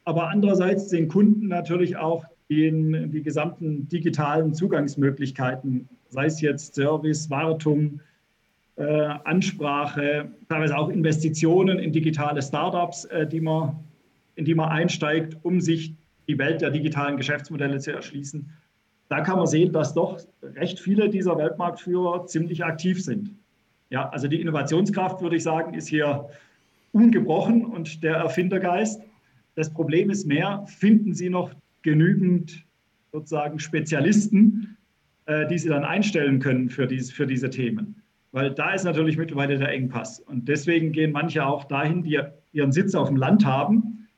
[0.04, 7.28] aber andererseits den Kunden natürlich auch den, die gesamten digitalen Zugangsmöglichkeiten, sei es jetzt Service,
[7.30, 8.00] Wartung,
[8.76, 8.84] äh,
[9.24, 13.76] Ansprache, teilweise auch Investitionen in digitale Startups, äh, die man,
[14.34, 15.94] in die man einsteigt, um sich
[16.28, 18.50] die Welt der digitalen Geschäftsmodelle zu erschließen.
[19.08, 23.30] Da kann man sehen, dass doch recht viele dieser Weltmarktführer ziemlich aktiv sind.
[23.88, 26.28] Ja, also die Innovationskraft, würde ich sagen, ist hier
[26.92, 29.00] ungebrochen und der Erfindergeist.
[29.54, 32.64] Das Problem ist mehr, finden Sie noch genügend
[33.12, 34.75] sozusagen Spezialisten,
[35.26, 38.02] äh, die Sie dann einstellen können für, dies, für diese Themen?
[38.32, 40.20] Weil da ist natürlich mittlerweile der Engpass.
[40.20, 42.18] Und deswegen gehen manche auch dahin, die
[42.52, 44.08] ihren Sitz auf dem Land haben.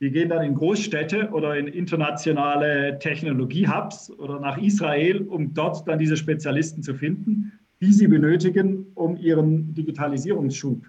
[0.00, 5.98] Die gehen dann in Großstädte oder in internationale Technologie-Hubs oder nach Israel, um dort dann
[5.98, 10.86] diese Spezialisten zu finden, die sie benötigen, um ihren Digitalisierungsschub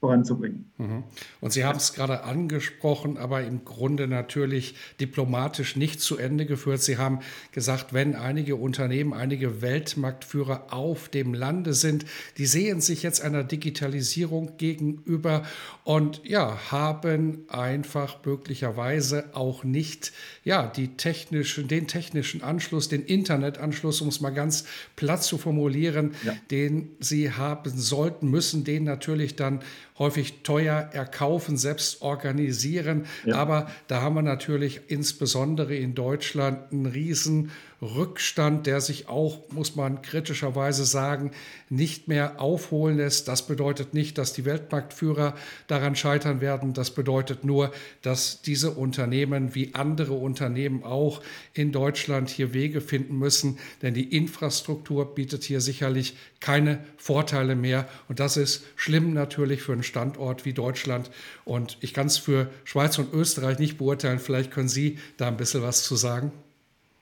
[0.00, 0.70] voranzubringen.
[0.78, 1.02] Mhm.
[1.40, 6.82] Und Sie haben es gerade angesprochen, aber im Grunde natürlich diplomatisch nicht zu Ende geführt.
[6.82, 7.18] Sie haben
[7.50, 12.06] gesagt, wenn einige Unternehmen, einige Weltmarktführer auf dem Lande sind,
[12.36, 15.42] die sehen sich jetzt einer Digitalisierung gegenüber
[15.82, 20.12] und ja, haben einfach möglicherweise auch nicht
[20.44, 26.12] ja, die technischen, den technischen Anschluss, den Internetanschluss, um es mal ganz platt zu formulieren,
[26.24, 26.36] ja.
[26.52, 29.60] den sie haben sollten, müssen den natürlich dann
[29.98, 33.06] häufig teuer erkaufen, selbst organisieren.
[33.24, 33.36] Ja.
[33.36, 39.76] Aber da haben wir natürlich insbesondere in Deutschland einen riesen Rückstand, der sich auch, muss
[39.76, 41.30] man kritischerweise sagen,
[41.70, 43.28] nicht mehr aufholen lässt.
[43.28, 45.36] Das bedeutet nicht, dass die Weltmarktführer
[45.68, 46.74] daran scheitern werden.
[46.74, 51.22] Das bedeutet nur, dass diese Unternehmen wie andere Unternehmen auch
[51.54, 57.88] in Deutschland hier Wege finden müssen, denn die Infrastruktur bietet hier sicherlich keine Vorteile mehr.
[58.08, 61.10] Und das ist schlimm natürlich für einen Standort wie Deutschland.
[61.44, 64.18] Und ich kann es für Schweiz und Österreich nicht beurteilen.
[64.18, 66.32] Vielleicht können Sie da ein bisschen was zu sagen.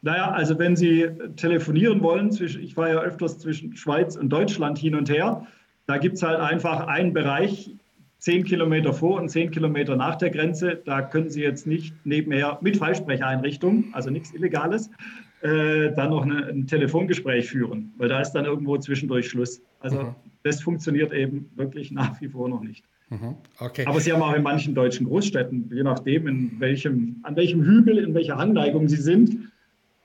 [0.06, 4.78] Naja, also wenn Sie telefonieren wollen, zwischen, ich war ja öfters zwischen Schweiz und Deutschland
[4.78, 5.44] hin und her,
[5.88, 7.74] da gibt es halt einfach einen Bereich,
[8.20, 10.80] zehn Kilometer vor und zehn Kilometer nach der Grenze.
[10.84, 14.92] Da können Sie jetzt nicht nebenher mit Freisprecheinrichtung, also nichts Illegales,
[15.40, 19.60] äh, dann noch eine, ein Telefongespräch führen, weil da ist dann irgendwo zwischendurch Schluss.
[19.80, 20.14] Also mhm.
[20.44, 22.84] das funktioniert eben wirklich nach wie vor noch nicht.
[23.10, 23.34] Mhm.
[23.58, 23.84] Okay.
[23.86, 27.98] Aber Sie haben auch in manchen deutschen Großstädten, je nachdem, in welchem, an welchem Hügel,
[27.98, 29.50] in welcher Anleigung Sie sind,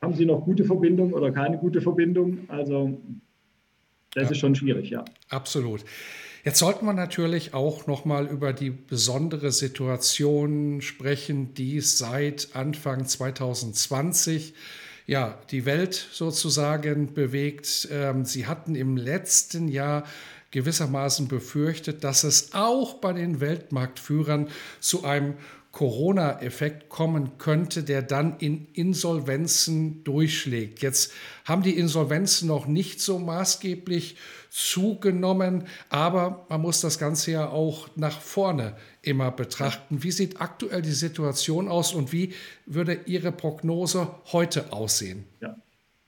[0.02, 2.40] haben Sie noch gute Verbindung oder keine gute Verbindung?
[2.48, 3.00] Also
[4.14, 4.32] das ja.
[4.32, 5.06] ist schon schwierig, ja.
[5.30, 5.86] Absolut.
[6.44, 13.06] Jetzt sollten wir natürlich auch noch mal über die besondere Situation sprechen, die seit Anfang
[13.06, 14.56] 2020
[15.06, 17.88] ja, die Welt sozusagen bewegt.
[17.92, 20.04] Ähm, Sie hatten im letzten Jahr
[20.50, 25.36] gewissermaßen befürchtet, dass es auch bei den Weltmarktführern zu einem
[25.72, 30.82] Corona-Effekt kommen könnte, der dann in Insolvenzen durchschlägt.
[30.82, 31.14] Jetzt
[31.46, 34.18] haben die Insolvenzen noch nicht so maßgeblich
[34.50, 40.04] zugenommen, aber man muss das Ganze ja auch nach vorne immer betrachten.
[40.04, 42.34] Wie sieht aktuell die Situation aus und wie
[42.66, 45.26] würde Ihre Prognose heute aussehen?
[45.40, 45.56] Ja.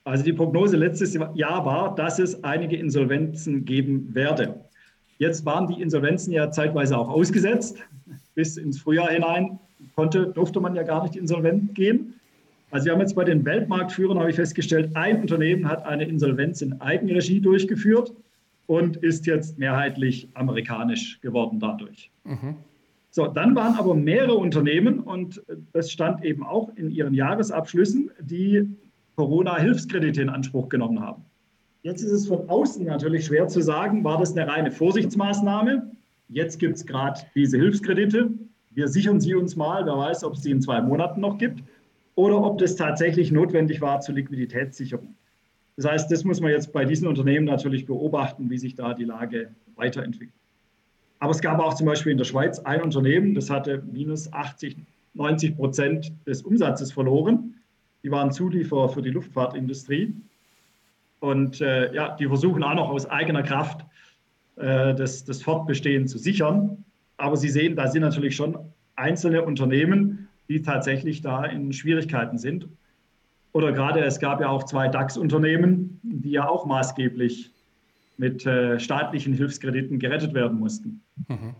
[0.03, 4.65] Also die Prognose letztes Jahr war, dass es einige Insolvenzen geben werde.
[5.17, 7.77] Jetzt waren die Insolvenzen ja zeitweise auch ausgesetzt
[8.35, 9.59] bis ins Frühjahr hinein
[9.95, 12.13] konnte, durfte man ja gar nicht insolvent gehen.
[12.71, 16.61] Also wir haben jetzt bei den Weltmarktführern, habe ich festgestellt, ein Unternehmen hat eine Insolvenz
[16.61, 18.13] in Eigenregie durchgeführt
[18.65, 22.09] und ist jetzt mehrheitlich amerikanisch geworden dadurch.
[22.23, 22.55] Mhm.
[23.11, 28.67] So, dann waren aber mehrere Unternehmen, und das stand eben auch in ihren Jahresabschlüssen, die
[29.17, 31.23] Corona-Hilfskredite in Anspruch genommen haben.
[31.83, 35.91] Jetzt ist es von außen natürlich schwer zu sagen, war das eine reine Vorsichtsmaßnahme?
[36.33, 38.31] Jetzt gibt es gerade diese Hilfskredite.
[38.71, 39.85] Wir sichern sie uns mal.
[39.85, 41.63] Wer weiß, ob es sie in zwei Monaten noch gibt
[42.15, 45.15] oder ob das tatsächlich notwendig war zur Liquiditätssicherung.
[45.75, 49.05] Das heißt, das muss man jetzt bei diesen Unternehmen natürlich beobachten, wie sich da die
[49.05, 50.33] Lage weiterentwickelt.
[51.19, 54.75] Aber es gab auch zum Beispiel in der Schweiz ein Unternehmen, das hatte minus 80,
[55.13, 57.55] 90 Prozent des Umsatzes verloren.
[58.03, 60.15] Die waren Zulieferer für die Luftfahrtindustrie.
[61.19, 63.85] Und äh, ja, die versuchen auch noch aus eigener Kraft
[64.55, 66.85] äh, das, das Fortbestehen zu sichern.
[67.17, 68.57] Aber Sie sehen, da sind natürlich schon
[68.95, 72.67] einzelne Unternehmen, die tatsächlich da in Schwierigkeiten sind.
[73.51, 77.51] Oder gerade es gab ja auch zwei DAX-Unternehmen, die ja auch maßgeblich
[78.17, 81.01] mit äh, staatlichen Hilfskrediten gerettet werden mussten.
[81.27, 81.55] Mhm.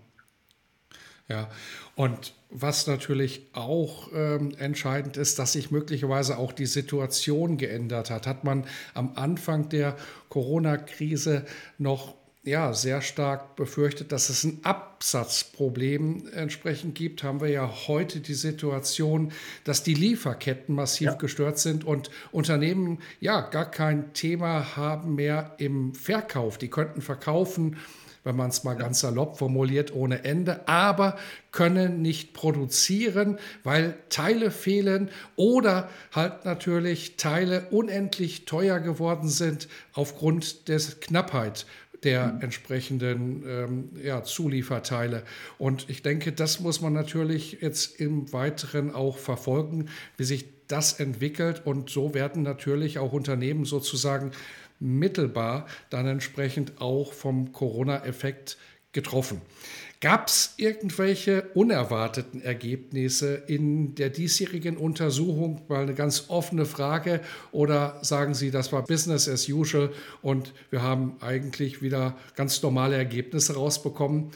[1.30, 1.50] Ja,
[1.96, 8.28] und was natürlich auch ähm, entscheidend ist, dass sich möglicherweise auch die Situation geändert hat.
[8.28, 9.96] Hat man am Anfang der
[10.30, 11.46] Corona-Krise
[11.78, 18.20] noch ja, sehr stark befürchtet, dass es ein Absatzproblem entsprechend gibt, haben wir ja heute
[18.20, 19.32] die Situation,
[19.64, 21.14] dass die Lieferketten massiv ja.
[21.14, 26.58] gestört sind und Unternehmen ja gar kein Thema haben mehr im Verkauf.
[26.58, 27.78] Die könnten verkaufen,
[28.26, 31.18] wenn man es mal ganz salopp formuliert, ohne Ende, aber
[31.52, 40.68] können nicht produzieren, weil Teile fehlen oder halt natürlich Teile unendlich teuer geworden sind aufgrund
[40.68, 41.66] der Knappheit
[42.04, 45.24] der entsprechenden ähm, ja, Zulieferteile.
[45.58, 51.00] Und ich denke, das muss man natürlich jetzt im Weiteren auch verfolgen, wie sich das
[51.00, 51.62] entwickelt.
[51.66, 54.32] Und so werden natürlich auch Unternehmen sozusagen
[54.80, 58.58] mittelbar dann entsprechend auch vom Corona-Effekt
[58.92, 59.42] getroffen.
[60.04, 65.62] Gab es irgendwelche unerwarteten Ergebnisse in der diesjährigen Untersuchung?
[65.70, 67.22] Mal eine ganz offene Frage.
[67.54, 72.98] Oder sagen Sie, das war Business as usual und wir haben eigentlich wieder ganz normale
[72.98, 74.32] Ergebnisse rausbekommen?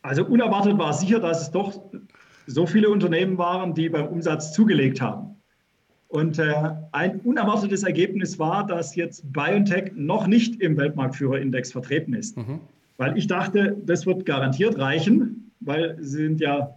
[0.00, 1.82] Also unerwartet war sicher, dass es doch
[2.46, 5.36] so viele Unternehmen waren, die beim Umsatz zugelegt haben.
[6.06, 6.54] Und äh,
[6.92, 12.38] ein unerwartetes Ergebnis war, dass jetzt BioNTech noch nicht im Weltmarktführerindex vertreten ist.
[12.38, 12.60] Mhm.
[12.98, 16.74] Weil ich dachte, das wird garantiert reichen, weil sie sind ja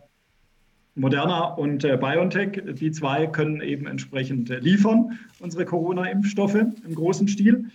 [0.96, 7.28] Moderna und äh, BioNTech, die zwei können eben entsprechend äh, liefern, unsere Corona-Impfstoffe im großen
[7.28, 7.66] Stil.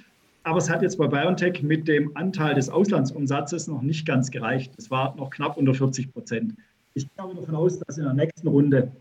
[0.45, 4.73] Aber es hat jetzt bei BioNTech mit dem Anteil des Auslandsumsatzes noch nicht ganz gereicht.
[4.79, 6.55] Es war noch knapp unter 40 Prozent.
[6.95, 8.93] Ich gehe aber davon aus, dass in der nächsten Runde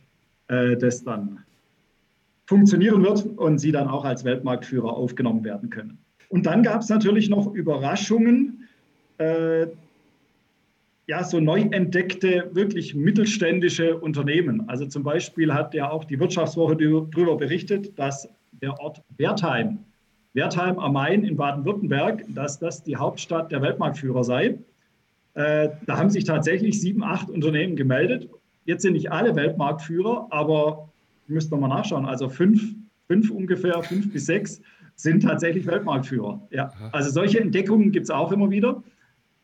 [0.48, 1.40] äh, das dann
[2.48, 6.00] funktionieren wird und sie dann auch als Weltmarktführer aufgenommen werden können.
[6.30, 8.65] Und dann gab es natürlich noch Überraschungen
[9.18, 9.68] äh,
[11.08, 14.68] ja, so neu entdeckte, wirklich mittelständische Unternehmen.
[14.68, 18.28] Also zum Beispiel hat ja auch die Wirtschaftswoche darüber berichtet, dass
[18.62, 19.80] der Ort Wertheim,
[20.34, 24.58] Wertheim am Main in Baden-Württemberg, dass das die Hauptstadt der Weltmarktführer sei.
[25.36, 28.30] Äh, da haben sich tatsächlich sieben, acht Unternehmen gemeldet.
[28.66, 30.90] Jetzt sind nicht alle Weltmarktführer, aber
[31.28, 32.06] müsst noch mal nachschauen.
[32.06, 32.74] Also fünf,
[33.08, 34.62] fünf ungefähr, fünf bis sechs
[34.96, 36.42] sind tatsächlich Weltmarktführer.
[36.52, 36.72] Ja.
[36.92, 38.82] Also solche Entdeckungen gibt es auch immer wieder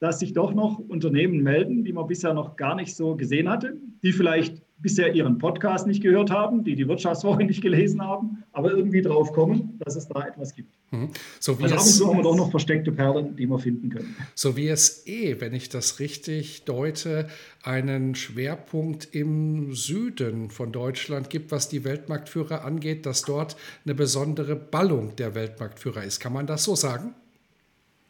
[0.02, 3.78] dass sich doch noch Unternehmen melden, die man bisher noch gar nicht so gesehen hatte,
[4.02, 8.72] die vielleicht bisher ihren Podcast nicht gehört haben, die die Wirtschaftswoche nicht gelesen haben, aber
[8.72, 10.76] irgendwie drauf kommen, dass es da etwas gibt.
[10.90, 11.10] Mhm.
[11.40, 13.92] So wie also ab und zu haben wir doch noch versteckte Perlen, die wir finden
[13.92, 14.16] können.
[14.34, 17.28] So wie es eh, wenn ich das richtig deute,
[17.62, 24.56] einen Schwerpunkt im Süden von Deutschland gibt, was die Weltmarktführer angeht, dass dort eine besondere
[24.56, 26.20] Ballung der Weltmarktführer ist.
[26.20, 27.14] Kann man das so sagen?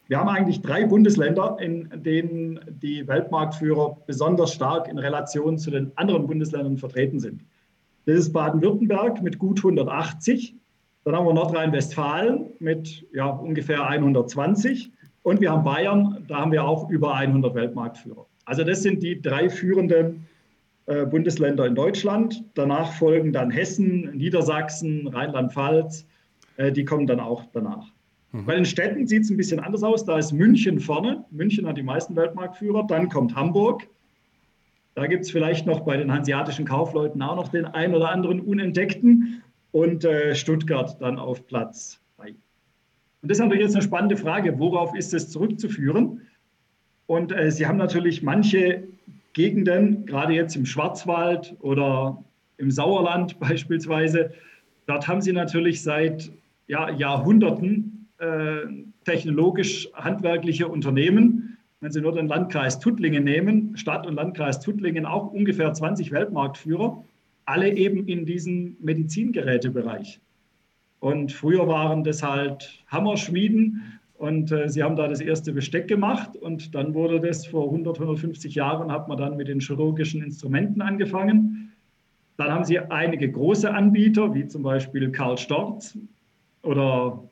[0.07, 5.91] Wir haben eigentlich drei Bundesländer, in denen die Weltmarktführer besonders stark in Relation zu den
[5.95, 7.43] anderen Bundesländern vertreten sind.
[8.05, 10.55] Das ist Baden-Württemberg mit gut 180.
[11.03, 14.91] Dann haben wir Nordrhein-Westfalen mit ja, ungefähr 120.
[15.23, 18.25] Und wir haben Bayern, da haben wir auch über 100 Weltmarktführer.
[18.45, 20.27] Also das sind die drei führenden
[20.87, 22.43] äh, Bundesländer in Deutschland.
[22.55, 26.07] Danach folgen dann Hessen, Niedersachsen, Rheinland-Pfalz.
[26.57, 27.87] Äh, die kommen dann auch danach.
[28.31, 28.45] Mhm.
[28.45, 30.05] Bei den Städten sieht es ein bisschen anders aus.
[30.05, 31.25] Da ist München vorne.
[31.31, 32.85] München hat die meisten Weltmarktführer.
[32.87, 33.87] Dann kommt Hamburg.
[34.95, 38.41] Da gibt es vielleicht noch bei den hanseatischen Kaufleuten auch noch den einen oder anderen
[38.41, 39.43] Unentdeckten.
[39.71, 42.29] Und äh, Stuttgart dann auf Platz 3.
[42.29, 42.37] Und
[43.21, 44.59] das ist natürlich jetzt eine spannende Frage.
[44.59, 46.21] Worauf ist es zurückzuführen?
[47.07, 48.83] Und äh, Sie haben natürlich manche
[49.33, 52.21] Gegenden, gerade jetzt im Schwarzwald oder
[52.57, 54.31] im Sauerland beispielsweise,
[54.87, 56.31] dort haben Sie natürlich seit
[56.67, 58.67] ja, Jahrhunderten äh,
[59.03, 61.57] technologisch-handwerkliche Unternehmen.
[61.79, 67.03] Wenn Sie nur den Landkreis Tuttlingen nehmen, Stadt und Landkreis Tuttlingen auch ungefähr 20 Weltmarktführer,
[67.45, 70.19] alle eben in diesem Medizingerätebereich.
[70.99, 76.37] Und früher waren das halt Hammerschmieden und äh, sie haben da das erste Besteck gemacht
[76.37, 80.83] und dann wurde das vor 100, 150 Jahren, hat man dann mit den chirurgischen Instrumenten
[80.83, 81.71] angefangen.
[82.37, 85.97] Dann haben sie einige große Anbieter, wie zum Beispiel Karl Storz
[86.61, 87.30] oder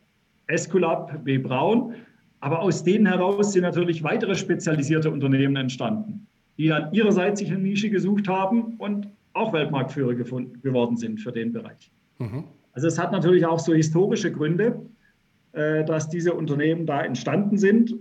[0.50, 1.38] Esculap, W.
[1.38, 1.96] Braun.
[2.42, 6.28] Aber aus denen heraus sind natürlich weitere spezialisierte Unternehmen entstanden,
[6.58, 11.32] die dann ihrerseits sich eine Nische gesucht haben und auch Weltmarktführer gefunden, geworden sind für
[11.32, 11.92] den Bereich.
[12.18, 12.46] Mhm.
[12.74, 14.80] Also es hat natürlich auch so historische Gründe,
[15.52, 17.96] äh, dass diese Unternehmen da entstanden sind.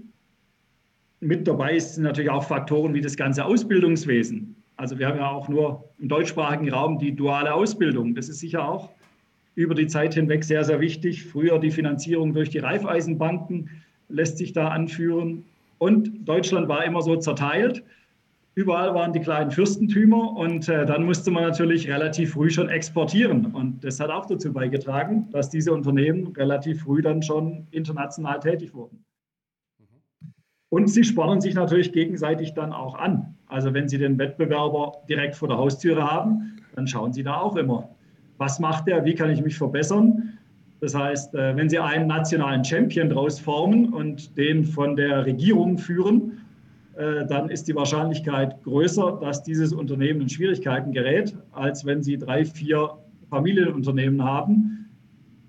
[1.20, 4.54] Mit dabei sind natürlich auch Faktoren wie das ganze Ausbildungswesen.
[4.76, 8.14] Also wir haben ja auch nur im deutschsprachigen Raum die duale Ausbildung.
[8.14, 8.90] Das ist sicher auch
[9.58, 11.24] über die Zeit hinweg sehr, sehr wichtig.
[11.24, 13.70] Früher die Finanzierung durch die Raiffeisenbanken
[14.08, 15.46] lässt sich da anführen.
[15.78, 17.82] Und Deutschland war immer so zerteilt.
[18.54, 23.46] Überall waren die kleinen Fürstentümer und äh, dann musste man natürlich relativ früh schon exportieren.
[23.46, 28.74] Und das hat auch dazu beigetragen, dass diese Unternehmen relativ früh dann schon international tätig
[28.74, 29.04] wurden.
[30.68, 33.34] Und sie spornen sich natürlich gegenseitig dann auch an.
[33.46, 37.56] Also wenn sie den Wettbewerber direkt vor der Haustüre haben, dann schauen sie da auch
[37.56, 37.88] immer,
[38.38, 40.38] was macht der, wie kann ich mich verbessern.
[40.80, 45.76] Das heißt, äh, wenn Sie einen nationalen Champion daraus formen und den von der Regierung
[45.76, 46.38] führen,
[46.96, 52.16] äh, dann ist die Wahrscheinlichkeit größer, dass dieses Unternehmen in Schwierigkeiten gerät, als wenn Sie
[52.16, 54.78] drei, vier Familienunternehmen haben,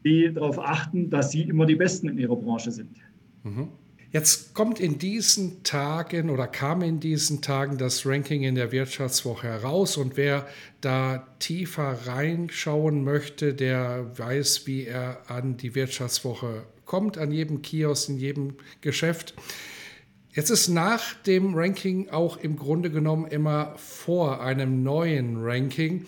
[0.03, 2.97] die darauf achten, dass sie immer die Besten in ihrer Branche sind.
[3.43, 3.67] Mhm.
[4.11, 9.45] Jetzt kommt in diesen Tagen oder kam in diesen Tagen das Ranking in der Wirtschaftswoche
[9.45, 10.47] heraus und wer
[10.81, 18.09] da tiefer reinschauen möchte, der weiß, wie er an die Wirtschaftswoche kommt, an jedem Kiosk,
[18.09, 19.35] in jedem Geschäft.
[20.33, 26.07] Jetzt ist nach dem Ranking auch im Grunde genommen immer vor einem neuen Ranking.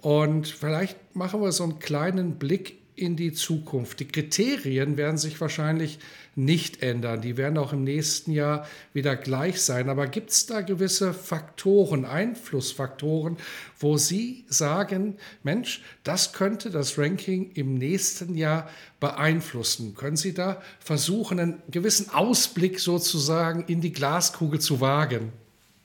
[0.00, 3.98] Und vielleicht machen wir so einen kleinen Blick in die Zukunft.
[4.00, 5.98] Die Kriterien werden sich wahrscheinlich
[6.36, 7.20] nicht ändern.
[7.20, 9.88] Die werden auch im nächsten Jahr wieder gleich sein.
[9.88, 13.36] Aber gibt es da gewisse Faktoren, Einflussfaktoren,
[13.78, 19.94] wo Sie sagen, Mensch, das könnte das Ranking im nächsten Jahr beeinflussen?
[19.96, 25.32] Können Sie da versuchen, einen gewissen Ausblick sozusagen in die Glaskugel zu wagen?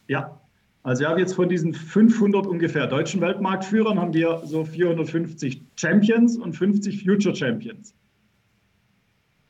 [0.07, 0.39] Ja,
[0.88, 6.38] also wir haben jetzt von diesen 500 ungefähr deutschen Weltmarktführern haben wir so 450 Champions
[6.38, 7.94] und 50 Future Champions.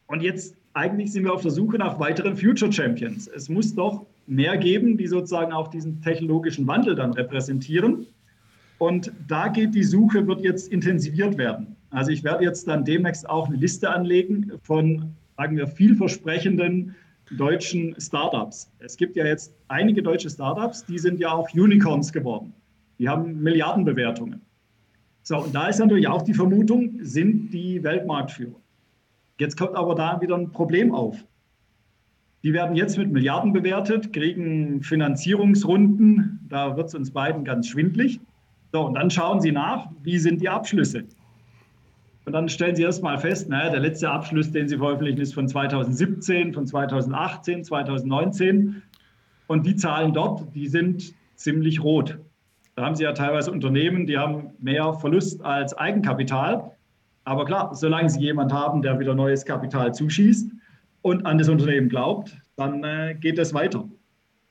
[0.07, 3.27] Und jetzt eigentlich sind wir auf der Suche nach weiteren Future Champions.
[3.27, 8.07] Es muss doch mehr geben, die sozusagen auch diesen technologischen Wandel dann repräsentieren.
[8.79, 11.75] Und da geht die Suche, wird jetzt intensiviert werden.
[11.91, 16.95] Also ich werde jetzt dann demnächst auch eine Liste anlegen von, sagen wir, vielversprechenden
[17.31, 18.71] deutschen Startups.
[18.79, 22.53] Es gibt ja jetzt einige deutsche Startups, die sind ja auch Unicorns geworden.
[22.99, 24.41] Die haben Milliardenbewertungen.
[25.23, 28.55] So, und da ist natürlich auch die Vermutung, sind die Weltmarktführer.
[29.39, 31.23] Jetzt kommt aber da wieder ein Problem auf.
[32.43, 38.21] Die werden jetzt mit Milliarden bewertet, kriegen Finanzierungsrunden, da wird es uns beiden ganz schwindlig.
[38.71, 41.03] So, und dann schauen sie nach, wie sind die Abschlüsse.
[42.27, 45.47] Und dann stellen sie erstmal fest, naja, der letzte Abschluss, den sie veröffentlichen, ist von
[45.47, 48.81] 2017, von 2018, 2019.
[49.47, 52.19] Und die Zahlen dort, die sind ziemlich rot.
[52.75, 56.69] Da haben sie ja teilweise Unternehmen, die haben mehr Verlust als Eigenkapital.
[57.23, 60.51] Aber klar, solange Sie jemanden haben, der wieder neues Kapital zuschießt
[61.03, 63.87] und an das Unternehmen glaubt, dann äh, geht es weiter.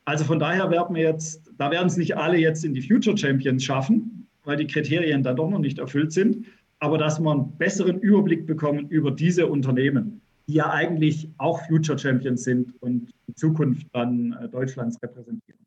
[0.06, 3.18] Also von daher werden wir jetzt, da werden es nicht alle jetzt in die Future
[3.18, 6.46] Champions schaffen, weil die Kriterien dann doch noch nicht erfüllt sind,
[6.78, 11.98] aber dass wir einen besseren Überblick bekommen über diese Unternehmen, die ja eigentlich auch Future
[11.98, 15.60] Champions sind und in Zukunft dann äh, Deutschlands repräsentieren.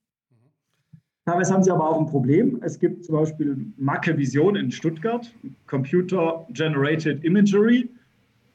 [1.25, 2.59] Teilweise haben sie aber auch ein Problem.
[2.63, 5.31] Es gibt zum Beispiel Macke Vision in Stuttgart,
[5.67, 7.87] Computer Generated Imagery.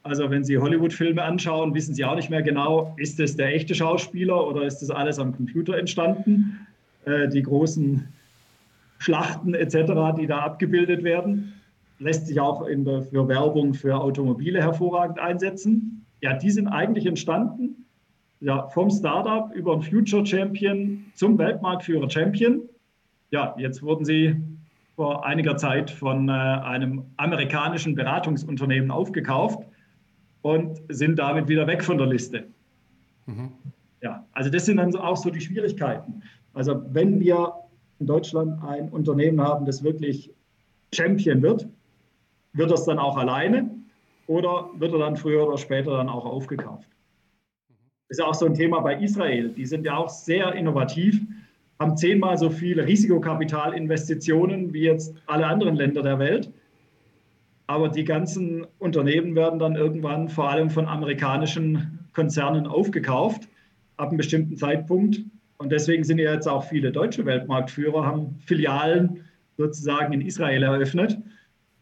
[0.03, 3.73] Also wenn Sie Hollywood-Filme anschauen, wissen Sie auch nicht mehr genau, ist es der echte
[3.73, 6.59] Schauspieler oder ist das alles am Computer entstanden?
[7.05, 8.07] Äh, die großen
[8.99, 11.53] Schlachten etc., die da abgebildet werden,
[11.99, 16.05] lässt sich auch in für Werbung für Automobile hervorragend einsetzen.
[16.21, 17.85] Ja, die sind eigentlich entstanden
[18.39, 22.61] ja, vom Startup über einen Future Champion zum Weltmarktführer Champion.
[23.31, 24.35] Ja, jetzt wurden sie
[24.95, 29.65] vor einiger Zeit von äh, einem amerikanischen Beratungsunternehmen aufgekauft
[30.41, 32.45] und sind damit wieder weg von der Liste.
[33.25, 33.51] Mhm.
[34.01, 36.21] Ja, also das sind dann auch so die Schwierigkeiten.
[36.53, 37.53] Also wenn wir
[37.99, 40.31] in Deutschland ein Unternehmen haben, das wirklich
[40.93, 41.67] Champion wird,
[42.55, 43.69] wird das dann auch alleine
[44.27, 46.89] oder wird er dann früher oder später dann auch aufgekauft?
[48.09, 49.49] ist ja auch so ein Thema bei Israel.
[49.49, 51.21] Die sind ja auch sehr innovativ,
[51.79, 56.51] haben zehnmal so viele Risikokapitalinvestitionen wie jetzt alle anderen Länder der Welt.
[57.67, 63.49] Aber die ganzen Unternehmen werden dann irgendwann vor allem von amerikanischen Konzernen aufgekauft,
[63.97, 65.21] ab einem bestimmten Zeitpunkt.
[65.57, 69.25] Und deswegen sind ja jetzt auch viele deutsche Weltmarktführer, haben Filialen
[69.57, 71.17] sozusagen in Israel eröffnet,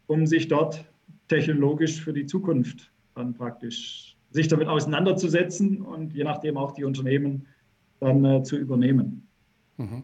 [0.06, 0.84] um sich dort
[1.28, 7.46] technologisch für die Zukunft dann praktisch sich damit auseinanderzusetzen und je nachdem auch die Unternehmen
[8.00, 9.26] dann äh, zu übernehmen.
[9.76, 10.02] Mhm.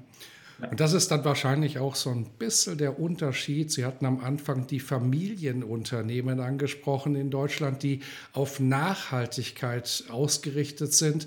[0.71, 3.73] Und das ist dann wahrscheinlich auch so ein bisschen der Unterschied.
[3.73, 8.01] Sie hatten am Anfang die Familienunternehmen angesprochen in Deutschland, die
[8.33, 11.27] auf Nachhaltigkeit ausgerichtet sind,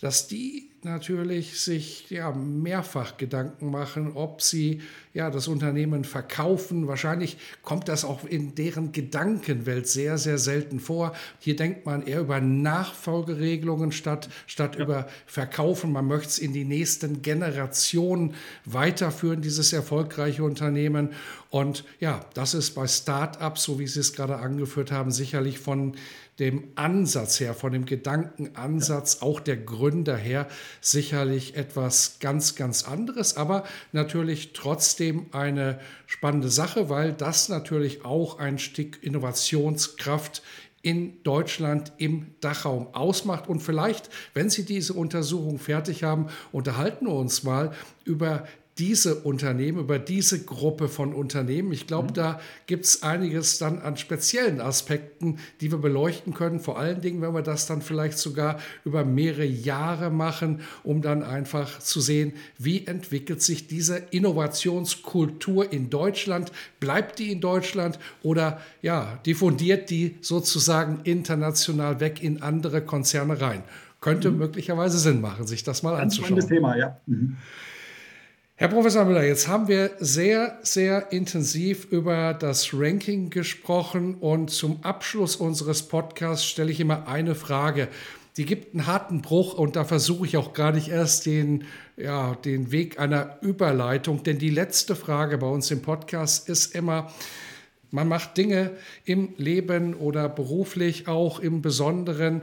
[0.00, 4.80] dass die natürlich sich ja mehrfach Gedanken machen, ob sie
[5.14, 6.88] ja das Unternehmen verkaufen.
[6.88, 11.12] Wahrscheinlich kommt das auch in deren Gedankenwelt sehr sehr selten vor.
[11.38, 14.84] Hier denkt man eher über Nachfolgeregelungen statt statt ja.
[14.84, 15.92] über Verkaufen.
[15.92, 21.10] Man möchte es in die nächsten Generationen weiterführen dieses erfolgreiche Unternehmen
[21.52, 25.96] und ja, das ist bei Startups, so wie Sie es gerade angeführt haben, sicherlich von
[26.38, 30.48] dem Ansatz her, von dem Gedankenansatz auch der Gründer her
[30.80, 38.38] sicherlich etwas ganz, ganz anderes, aber natürlich trotzdem eine spannende Sache, weil das natürlich auch
[38.38, 40.42] ein Stück Innovationskraft
[40.82, 43.48] in Deutschland im Dachraum ausmacht.
[43.48, 47.72] Und vielleicht, wenn Sie diese Untersuchung fertig haben, unterhalten wir uns mal
[48.04, 48.46] über
[48.78, 51.72] diese Unternehmen, über diese Gruppe von Unternehmen.
[51.72, 52.14] Ich glaube, mhm.
[52.14, 56.58] da gibt es einiges dann an speziellen Aspekten, die wir beleuchten können.
[56.58, 61.22] Vor allen Dingen, wenn wir das dann vielleicht sogar über mehrere Jahre machen, um dann
[61.22, 66.50] einfach zu sehen, wie entwickelt sich diese Innovationskultur in Deutschland?
[66.80, 73.64] Bleibt die in Deutschland oder ja, diffundiert die sozusagen international weg in andere Konzerne rein?
[74.00, 74.38] Könnte mhm.
[74.38, 76.48] möglicherweise Sinn machen, sich das mal Ganz anzuschauen.
[76.48, 76.96] Thema, ja.
[77.06, 77.36] Mhm.
[78.62, 84.84] Herr Professor Müller, jetzt haben wir sehr, sehr intensiv über das Ranking gesprochen und zum
[84.84, 87.88] Abschluss unseres Podcasts stelle ich immer eine Frage.
[88.36, 91.64] Die gibt einen harten Bruch und da versuche ich auch gar nicht erst den,
[91.96, 97.12] ja, den Weg einer Überleitung, denn die letzte Frage bei uns im Podcast ist immer,
[97.90, 98.70] man macht Dinge
[99.04, 102.42] im Leben oder beruflich auch im Besonderen,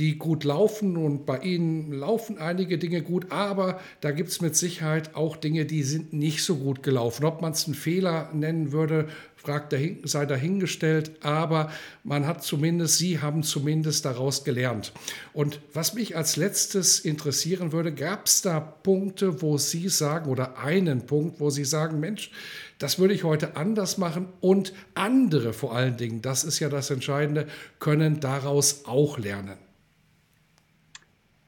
[0.00, 4.56] die gut laufen und bei Ihnen laufen einige Dinge gut, aber da gibt es mit
[4.56, 7.26] Sicherheit auch Dinge, die sind nicht so gut gelaufen.
[7.26, 11.70] Ob man es einen Fehler nennen würde, fragt dahin, sei dahingestellt, aber
[12.02, 14.94] man hat zumindest, Sie haben zumindest daraus gelernt.
[15.34, 20.56] Und was mich als letztes interessieren würde, gab es da Punkte, wo Sie sagen, oder
[20.56, 22.30] einen Punkt, wo Sie sagen, Mensch,
[22.78, 26.88] das würde ich heute anders machen und andere vor allen Dingen, das ist ja das
[26.88, 27.46] Entscheidende,
[27.78, 29.58] können daraus auch lernen.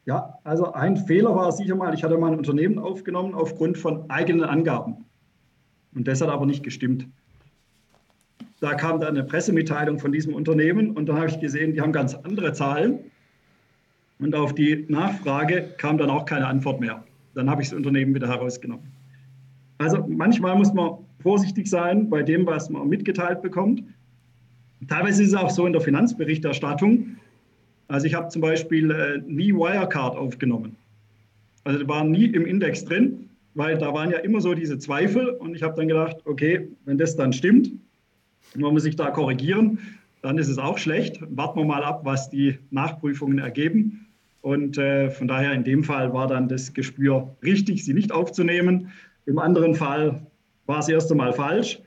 [0.05, 4.11] Ja, also ein Fehler war sicher mal, ich hatte mal ein Unternehmen aufgenommen aufgrund von
[4.11, 5.05] eigenen Angaben.
[5.95, 7.07] Und das hat aber nicht gestimmt.
[8.61, 11.93] Da kam dann eine Pressemitteilung von diesem Unternehmen und dann habe ich gesehen, die haben
[11.93, 13.01] ganz andere Zahlen.
[14.19, 17.03] Und auf die Nachfrage kam dann auch keine Antwort mehr.
[17.35, 18.87] Dann habe ich das Unternehmen wieder herausgenommen.
[19.79, 23.83] Also manchmal muss man vorsichtig sein bei dem, was man mitgeteilt bekommt.
[24.89, 27.12] Teilweise ist es auch so in der Finanzberichterstattung,
[27.93, 30.77] also ich habe zum Beispiel äh, nie Wirecard aufgenommen.
[31.65, 35.29] Also das war nie im Index drin, weil da waren ja immer so diese Zweifel
[35.29, 37.71] und ich habe dann gedacht, okay, wenn das dann stimmt,
[38.57, 39.79] man muss sich da korrigieren,
[40.23, 41.21] dann ist es auch schlecht.
[41.37, 44.07] Warten wir mal ab, was die Nachprüfungen ergeben.
[44.41, 48.91] Und äh, von daher in dem Fall war dann das Gespür richtig, sie nicht aufzunehmen.
[49.27, 50.27] Im anderen Fall
[50.65, 51.79] war es erst einmal falsch.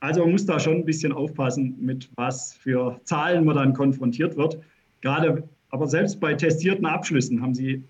[0.00, 4.36] Also man muss da schon ein bisschen aufpassen, mit was für Zahlen man dann konfrontiert
[4.36, 4.58] wird.
[5.00, 7.84] Gerade, aber selbst bei testierten Abschlüssen haben sie,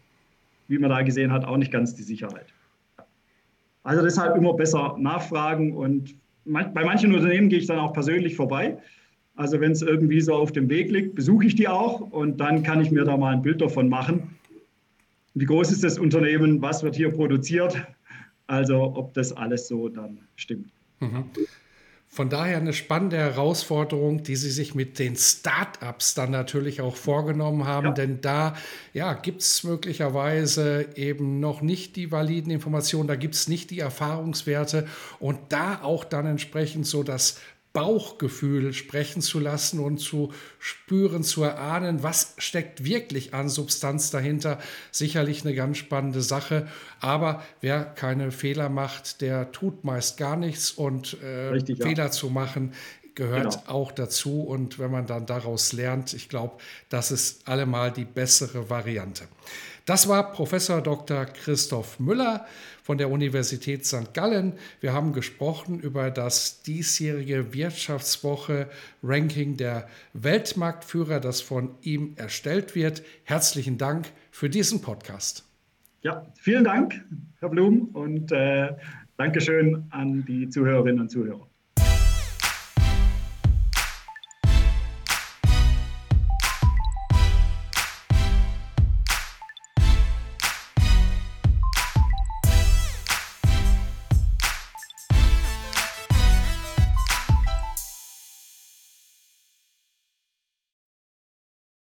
[0.69, 2.47] wie man da gesehen hat, auch nicht ganz die Sicherheit.
[3.83, 8.79] Also deshalb immer besser nachfragen und bei manchen Unternehmen gehe ich dann auch persönlich vorbei.
[9.37, 12.63] Also wenn es irgendwie so auf dem Weg liegt, besuche ich die auch und dann
[12.63, 14.37] kann ich mir da mal ein Bild davon machen.
[15.35, 16.61] Wie groß ist das Unternehmen?
[16.61, 17.87] Was wird hier produziert?
[18.49, 20.71] Also ob das alles so dann stimmt.
[21.01, 21.25] Mhm.
[22.11, 27.67] Von daher eine spannende Herausforderung, die Sie sich mit den Startups dann natürlich auch vorgenommen
[27.67, 27.93] haben, ja.
[27.93, 28.57] denn da
[28.95, 33.81] ja, gibt es möglicherweise eben noch nicht die validen Informationen, da gibt es nicht die
[33.81, 34.89] Erfahrungswerte
[35.21, 37.39] und da auch dann entsprechend so das
[37.79, 44.59] Bauchgefühl sprechen zu lassen und zu spüren, zu erahnen, was steckt wirklich an Substanz dahinter.
[44.91, 46.67] Sicherlich eine ganz spannende Sache.
[46.99, 50.73] Aber wer keine Fehler macht, der tut meist gar nichts.
[50.73, 52.11] Und äh, Richtig, Fehler ja.
[52.11, 52.73] zu machen
[53.15, 53.73] gehört genau.
[53.73, 54.43] auch dazu.
[54.43, 56.57] Und wenn man dann daraus lernt, ich glaube,
[56.89, 59.29] das ist allemal die bessere Variante.
[59.89, 61.25] Das war Professor Dr.
[61.25, 62.45] Christoph Müller
[62.83, 64.13] von der Universität St.
[64.13, 64.53] Gallen.
[64.83, 68.69] Wir haben gesprochen über das diesjährige Wirtschaftswoche
[69.03, 73.03] Ranking der Weltmarktführer, das von ihm erstellt wird.
[73.25, 75.49] Herzlichen Dank für diesen Podcast.
[76.03, 77.03] Ja, vielen Dank,
[77.41, 78.69] Herr Blum, und äh,
[79.17, 81.48] Dankeschön an die Zuhörerinnen und Zuhörer.